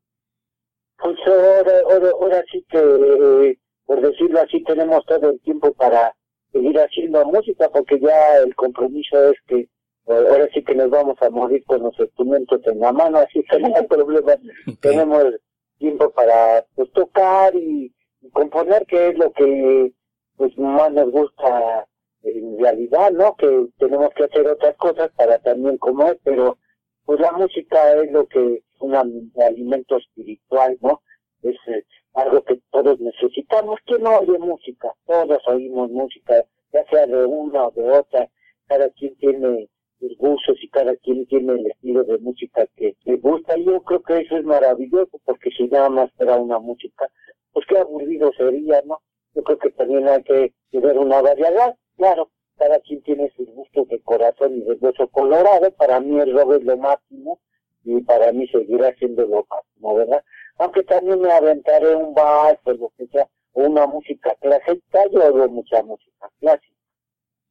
Pues 0.97 1.17
ahora, 1.27 1.73
ahora, 1.91 2.09
ahora 2.19 2.43
sí 2.51 2.65
que, 2.67 2.79
eh, 2.79 3.59
por 3.85 4.01
decirlo 4.01 4.41
así, 4.41 4.63
tenemos 4.63 5.05
todo 5.05 5.29
el 5.29 5.39
tiempo 5.41 5.71
para 5.73 6.15
seguir 6.51 6.77
haciendo 6.79 7.25
música 7.25 7.69
porque 7.69 7.99
ya 7.99 8.37
el 8.37 8.55
compromiso 8.55 9.31
es 9.31 9.37
que 9.47 9.67
ahora 10.07 10.47
sí 10.53 10.63
que 10.63 10.75
nos 10.75 10.89
vamos 10.89 11.17
a 11.21 11.29
morir 11.29 11.63
con 11.65 11.83
los 11.83 11.99
instrumentos 11.99 12.61
en 12.65 12.79
la 12.79 12.91
mano, 12.91 13.19
así 13.19 13.43
que 13.43 13.59
no 13.59 13.67
hay 13.75 13.87
problema. 13.87 14.35
Tenemos 14.81 15.25
tiempo 15.77 16.09
para 16.11 16.65
pues 16.75 16.91
tocar 16.93 17.55
y, 17.55 17.93
componer, 18.33 18.85
que 18.87 19.09
es 19.09 19.17
lo 19.17 19.31
que 19.31 19.93
pues 20.35 20.57
más 20.57 20.91
nos 20.91 21.11
gusta 21.11 21.87
en 22.23 22.59
realidad, 22.59 23.11
¿no? 23.11 23.35
Que 23.35 23.67
tenemos 23.77 24.09
que 24.15 24.25
hacer 24.25 24.47
otras 24.47 24.75
cosas 24.77 25.09
para 25.15 25.39
también 25.39 25.77
comer, 25.77 26.19
pero 26.23 26.57
pues 27.05 27.19
la 27.19 27.31
música 27.31 27.93
es 27.93 28.11
lo 28.11 28.27
que 28.27 28.55
es 28.55 28.81
un 28.81 28.95
alimento 28.95 29.97
espiritual, 29.97 30.77
¿no? 30.81 31.01
Es 31.43 31.55
eh, 31.67 31.85
algo 32.13 32.43
que 32.43 32.59
todos 32.71 32.99
necesitamos. 32.99 33.79
¿Quién 33.85 34.03
no 34.03 34.19
oye 34.19 34.37
música? 34.39 34.93
Todos 35.05 35.41
oímos 35.47 35.91
música, 35.91 36.45
ya 36.73 36.85
sea 36.89 37.05
de 37.05 37.25
una 37.25 37.67
o 37.67 37.71
de 37.71 37.89
otra. 37.89 38.29
Cada 38.67 38.89
quien 38.91 39.15
tiene 39.17 39.69
sus 39.99 40.17
gustos 40.17 40.57
y 40.61 40.69
cada 40.69 40.95
quien 40.97 41.25
tiene 41.27 41.53
el 41.53 41.67
estilo 41.67 42.03
de 42.03 42.17
música 42.19 42.67
que 42.75 42.95
le 43.05 43.17
gusta. 43.17 43.55
Yo 43.57 43.81
creo 43.83 44.01
que 44.03 44.19
eso 44.19 44.37
es 44.37 44.43
maravilloso, 44.43 45.19
porque 45.25 45.49
si 45.51 45.67
nada 45.67 45.89
más 45.89 46.11
era 46.19 46.37
una 46.37 46.59
música, 46.59 47.07
pues 47.53 47.65
qué 47.67 47.77
aburrido 47.77 48.31
sería, 48.37 48.81
¿no? 48.85 49.01
Yo 49.33 49.43
creo 49.43 49.57
que 49.59 49.69
también 49.71 50.07
hay 50.07 50.23
que 50.23 50.53
tener 50.71 50.97
una 50.97 51.21
variedad, 51.21 51.75
claro. 51.95 52.29
Cada 52.57 52.79
quien 52.79 53.03
tiene 53.03 53.31
sus 53.37 53.47
gustos 53.51 53.87
de 53.89 54.01
corazón 54.01 54.57
y 54.57 54.61
de 54.61 54.73
hueso 54.73 55.07
colorado. 55.09 55.69
Para 55.71 55.99
mí 55.99 56.19
el 56.19 56.33
rock 56.33 56.53
es 56.53 56.63
lo 56.63 56.75
máximo 56.75 57.39
y 57.83 58.01
para 58.01 58.31
mí 58.31 58.47
seguirá 58.47 58.95
siendo 58.95 59.27
lo 59.27 59.45
máximo, 59.47 59.93
¿verdad? 59.93 60.23
Aunque 60.57 60.83
también 60.83 61.21
me 61.21 61.31
aventaré 61.31 61.95
un 61.95 62.13
vals 62.13 62.59
o 62.63 62.71
lo 62.71 62.91
que 62.97 63.07
sea, 63.07 63.27
una 63.53 63.87
música 63.87 64.35
clásica, 64.41 64.99
yo 65.11 65.23
hago 65.23 65.47
mucha 65.49 65.81
música 65.83 66.29
clásica. 66.39 66.77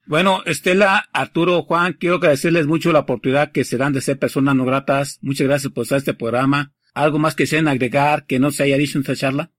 Bueno, 0.06 0.42
Estela, 0.46 1.04
Arturo, 1.12 1.62
Juan, 1.62 1.94
quiero 1.94 2.16
agradecerles 2.16 2.66
mucho 2.66 2.92
la 2.92 3.00
oportunidad 3.00 3.50
que 3.50 3.64
se 3.64 3.76
dan 3.76 3.92
de 3.92 4.00
ser 4.00 4.18
personas 4.18 4.54
no 4.54 4.64
gratas. 4.64 5.18
Muchas 5.20 5.48
gracias 5.48 5.72
por 5.72 5.82
estar 5.82 5.98
este 5.98 6.14
programa. 6.14 6.72
¿Algo 6.94 7.18
más 7.18 7.34
que 7.34 7.46
sean 7.46 7.66
agregar 7.66 8.24
que 8.24 8.38
no 8.38 8.52
se 8.52 8.62
haya 8.62 8.76
dicho 8.76 8.98
en 8.98 9.02
esta 9.02 9.16
charla? 9.16 9.50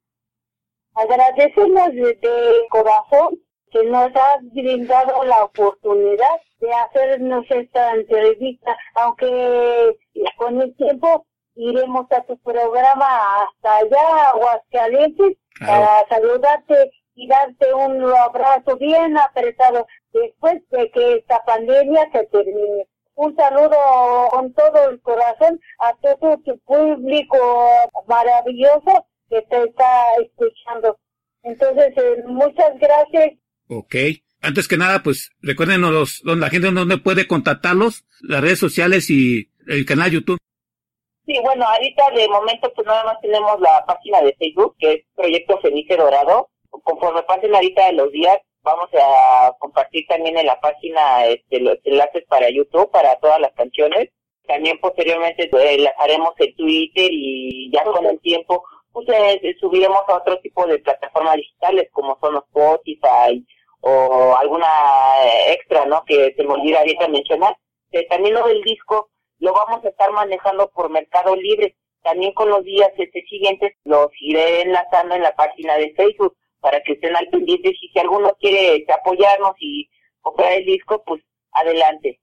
Agradecemos 0.96 1.94
de 1.94 2.18
corazón 2.70 3.40
que 3.72 3.84
nos 3.84 4.10
has 4.16 4.54
brindado 4.54 5.24
la 5.26 5.44
oportunidad 5.44 6.40
de 6.60 6.74
hacernos 6.74 7.46
esta 7.50 7.94
entrevista, 7.94 8.76
aunque 8.96 9.98
con 10.38 10.62
el 10.62 10.74
tiempo 10.78 11.28
iremos 11.58 12.06
a 12.12 12.24
tu 12.24 12.38
programa 12.38 13.06
hasta 13.42 13.78
allá, 13.78 14.30
Aguascalientes, 14.34 15.38
para 15.60 16.08
saludarte 16.08 16.92
y 17.16 17.28
darte 17.28 17.74
un 17.74 18.04
abrazo 18.04 18.78
bien 18.78 19.18
apretado 19.18 19.88
después 20.14 20.62
de 20.70 20.92
que 20.92 21.16
esta 21.16 21.44
pandemia 21.46 22.10
se 22.12 22.26
termine. 22.28 22.88
Un 23.16 23.36
saludo 23.36 23.76
con 24.30 24.54
todo 24.54 24.90
el 24.92 25.02
corazón 25.02 25.60
a 25.80 25.94
todo 26.02 26.38
tu 26.46 26.60
público 26.60 27.38
maravilloso 28.08 29.08
que 29.30 29.42
te 29.42 29.64
está 29.64 29.92
escuchando. 30.24 31.00
Entonces, 31.42 31.94
eh, 31.98 32.24
muchas 32.28 32.78
gracias. 32.80 33.40
Ok. 33.70 33.96
Antes 34.42 34.68
que 34.68 34.78
nada, 34.78 35.02
pues 35.02 35.32
recuerden 35.42 35.82
los, 35.82 36.22
la 36.24 36.50
gente 36.50 36.70
donde 36.70 37.00
puede 37.00 37.26
contactarlos, 37.26 38.06
las 38.22 38.42
redes 38.42 38.60
sociales 38.60 39.10
y 39.10 39.50
el 39.66 39.86
canal 39.86 40.12
YouTube. 40.12 40.38
Sí, 41.28 41.38
bueno, 41.44 41.66
ahorita 41.68 42.10
de 42.12 42.30
momento 42.30 42.72
pues 42.74 42.88
nada 42.88 43.04
más 43.04 43.20
tenemos 43.20 43.60
la 43.60 43.86
página 43.86 44.22
de 44.22 44.34
Facebook, 44.40 44.76
que 44.80 44.94
es 44.94 45.06
Proyecto 45.14 45.60
Felice 45.60 45.98
Dorado. 45.98 46.50
Conforme 46.70 47.22
pasen 47.24 47.54
ahorita 47.54 47.88
de 47.88 47.94
los 47.94 48.12
días, 48.14 48.38
vamos 48.62 48.88
a 48.94 49.52
compartir 49.60 50.08
también 50.08 50.38
en 50.38 50.46
la 50.46 50.58
página 50.62 51.26
este, 51.26 51.60
los 51.60 51.76
enlaces 51.84 52.24
para 52.30 52.50
YouTube, 52.50 52.90
para 52.92 53.18
todas 53.18 53.42
las 53.42 53.52
canciones. 53.56 54.10
También 54.48 54.80
posteriormente 54.80 55.50
eh, 55.52 55.78
las 55.80 55.94
haremos 55.98 56.32
en 56.38 56.56
Twitter 56.56 57.10
y 57.12 57.72
ya 57.74 57.84
con 57.84 58.06
el 58.06 58.22
tiempo 58.22 58.64
pues 58.94 59.06
eh, 59.10 59.54
subiremos 59.60 60.04
a 60.08 60.16
otro 60.16 60.40
tipo 60.40 60.66
de 60.66 60.80
plataformas 60.80 61.36
digitales 61.36 61.90
como 61.92 62.18
son 62.22 62.38
Spotify 62.38 63.46
o 63.82 64.34
alguna 64.40 64.68
eh, 65.26 65.54
extra, 65.54 65.86
¿no? 65.86 66.06
Que 66.06 66.34
se 66.38 66.44
me 66.46 66.54
olvida 66.54 66.80
ahorita 66.80 67.10
mencionar. 67.10 67.58
Eh, 67.92 68.08
también 68.08 68.34
lo 68.34 68.48
del 68.48 68.62
disco 68.62 69.10
lo 69.40 69.54
vamos 69.54 69.84
a 69.86 69.90
estar 69.90 70.12
manejando 70.12 70.70
por 70.72 70.90
Mercado 70.90 71.36
Libre. 71.36 71.76
También 72.04 72.34
con 72.34 72.50
los 72.50 72.64
días 72.64 72.90
este, 72.98 73.24
siguientes 73.24 73.74
los 73.84 74.08
iré 74.22 74.62
enlazando 74.62 75.16
en 75.16 75.24
la 75.24 75.36
página 75.36 75.76
de 75.78 75.94
Facebook 75.96 76.38
para 76.60 76.82
que 76.82 76.94
estén 76.94 77.16
al 77.16 77.28
pendiente 77.28 77.70
y 77.70 77.90
si 77.90 78.00
alguno 78.00 78.32
quiere 78.40 78.78
este, 78.78 78.94
apoyarnos 78.94 79.56
y 79.60 79.90
comprar 80.22 80.54
el 80.54 80.66
disco, 80.66 81.04
pues 81.06 81.22
adelante. 81.52 82.20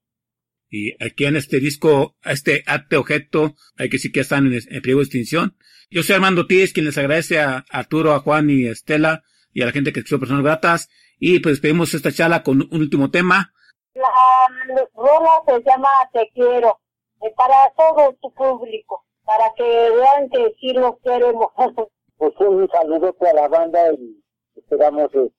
Y 0.69 0.91
aquí 1.03 1.25
en 1.25 1.35
este 1.35 1.59
disco, 1.59 2.15
este 2.23 2.63
arte 2.65 2.97
objeto, 2.97 3.53
hay 3.77 3.89
que 3.89 3.97
decir 3.97 4.11
que 4.11 4.21
están 4.21 4.47
en, 4.47 4.53
en 4.53 4.81
de 4.81 4.91
extinción. 4.91 5.57
Yo 5.89 6.03
soy 6.03 6.15
Armando 6.15 6.47
Tíez, 6.47 6.73
quien 6.73 6.85
les 6.85 6.97
agradece 6.97 7.39
a 7.39 7.63
Arturo, 7.69 8.13
a 8.13 8.19
Juan 8.19 8.49
y 8.49 8.67
a 8.67 8.71
Estela 8.71 9.23
y 9.53 9.61
a 9.61 9.67
la 9.67 9.71
gente 9.71 9.93
que 9.93 9.99
escuchó 9.99 10.19
Personas 10.19 10.43
Gratas. 10.43 10.89
Y 11.17 11.39
pues 11.39 11.59
pedimos 11.59 11.93
esta 11.93 12.11
charla 12.11 12.43
con 12.43 12.61
un 12.63 12.81
último 12.81 13.09
tema. 13.09 13.53
La 13.93 14.87
rola 14.93 15.31
se 15.45 15.63
llama 15.63 15.89
Te 16.11 16.29
Quiero, 16.33 16.81
eh, 17.25 17.33
para 17.35 17.73
todo 17.75 18.13
tu 18.21 18.31
público, 18.33 19.03
para 19.25 19.53
que 19.55 19.63
vean 19.63 20.29
que 20.29 20.55
sí 20.59 20.73
nos 20.73 20.99
queremos. 20.99 21.51
Pues 22.17 22.33
un 22.39 22.65
saludo 22.69 23.13
a 23.19 23.33
la 23.33 23.49
banda 23.49 23.91
y 23.91 24.23
esperamos 24.55 25.13
eh, 25.15 25.29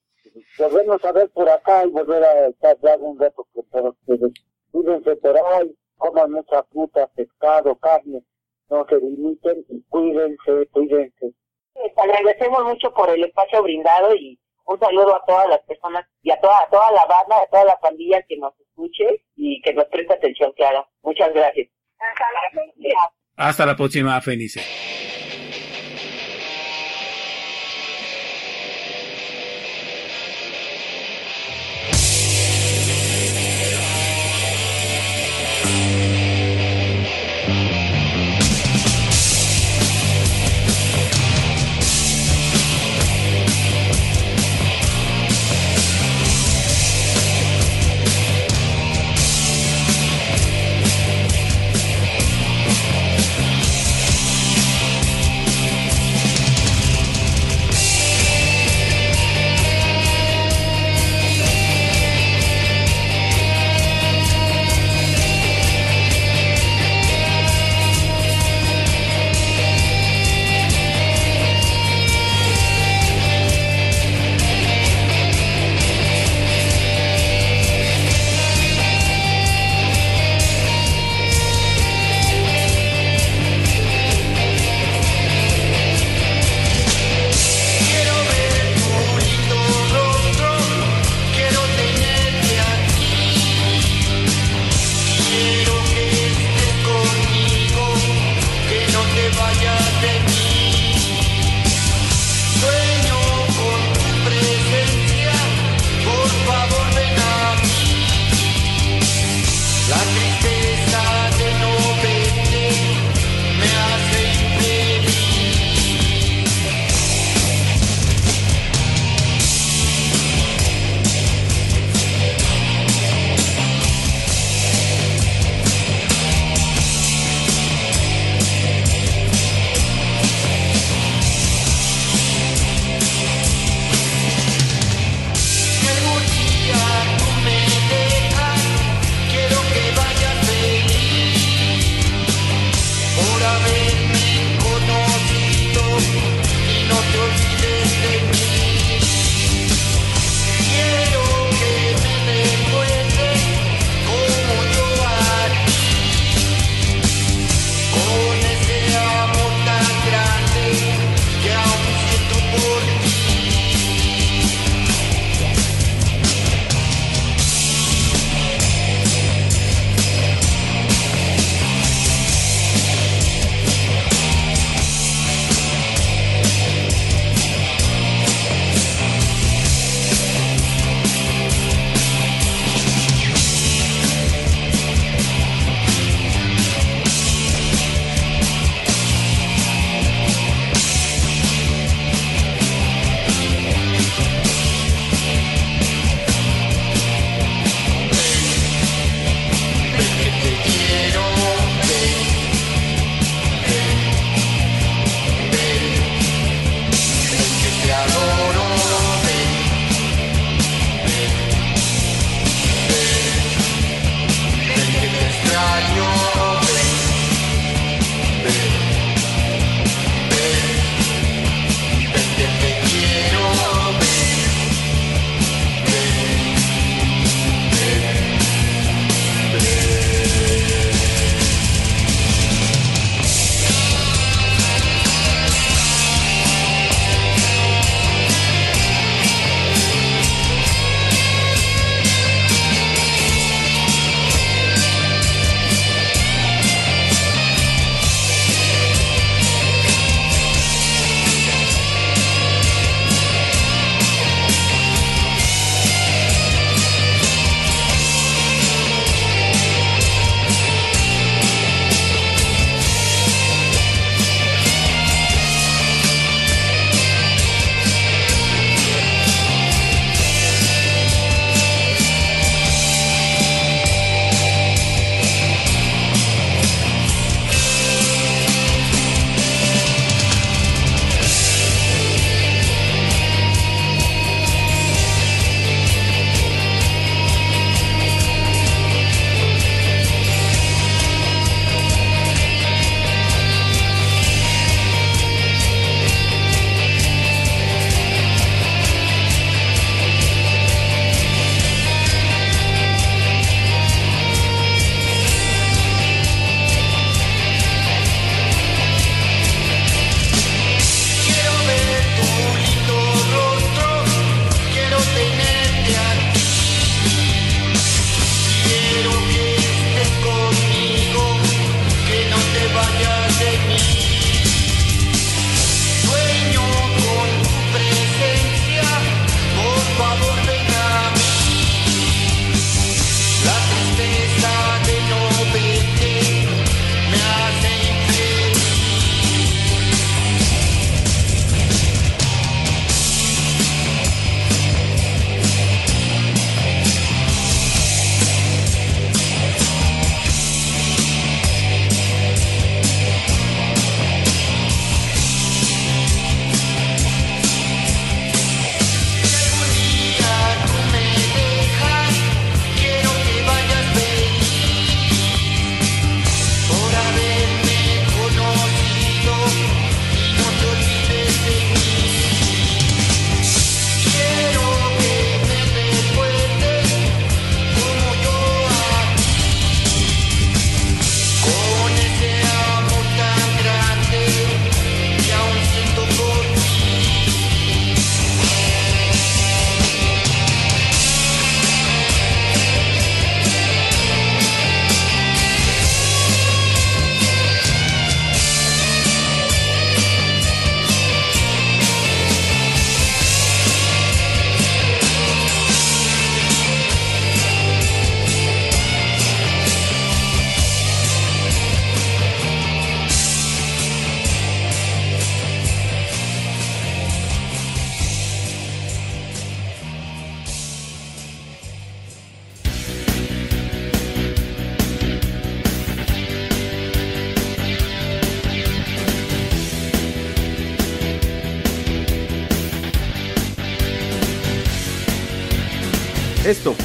volvernos 0.59 1.03
a 1.03 1.11
ver 1.11 1.27
por 1.31 1.49
acá 1.49 1.83
y 1.83 1.89
volver 1.89 2.23
a 2.23 2.49
estar 2.49 2.77
ya 2.81 2.95
un 2.97 3.17
rato 3.17 3.47
con 3.51 3.87
ustedes. 3.87 4.31
Cuídense 4.71 5.15
por 5.15 5.35
ahí, 5.35 5.75
coman 5.97 6.33
mucha 6.33 6.61
fruta, 6.65 7.07
pescado, 7.15 7.75
carne, 7.77 8.21
no 8.69 8.85
se 8.87 8.97
limiten 8.97 9.65
y 9.69 9.81
cuídense, 9.89 10.67
cuídense. 10.71 11.33
Te 11.73 12.01
agradecemos 12.01 12.63
mucho 12.65 12.93
por 12.93 13.09
el 13.09 13.23
espacio 13.23 13.63
brindado 13.63 14.13
y 14.13 14.39
un 14.65 14.79
saludo 14.79 15.15
a 15.15 15.25
todas 15.25 15.49
las 15.49 15.61
personas 15.61 16.05
y 16.21 16.29
a 16.29 16.39
toda, 16.39 16.61
a 16.61 16.69
toda 16.69 16.91
la 16.91 17.05
banda, 17.05 17.41
a 17.41 17.47
toda 17.47 17.65
la 17.65 17.79
pandilla 17.79 18.21
que 18.21 18.37
nos 18.37 18.53
escuche 18.59 19.25
y 19.35 19.61
que 19.63 19.73
nos 19.73 19.85
preste 19.85 20.13
atención, 20.13 20.51
claro. 20.51 20.85
Muchas 21.01 21.33
gracias. 21.33 21.69
Hasta 21.99 23.65
la 23.65 23.75
próxima. 23.75 24.15
Hasta 24.15 24.21
Fenice. 24.21 25.06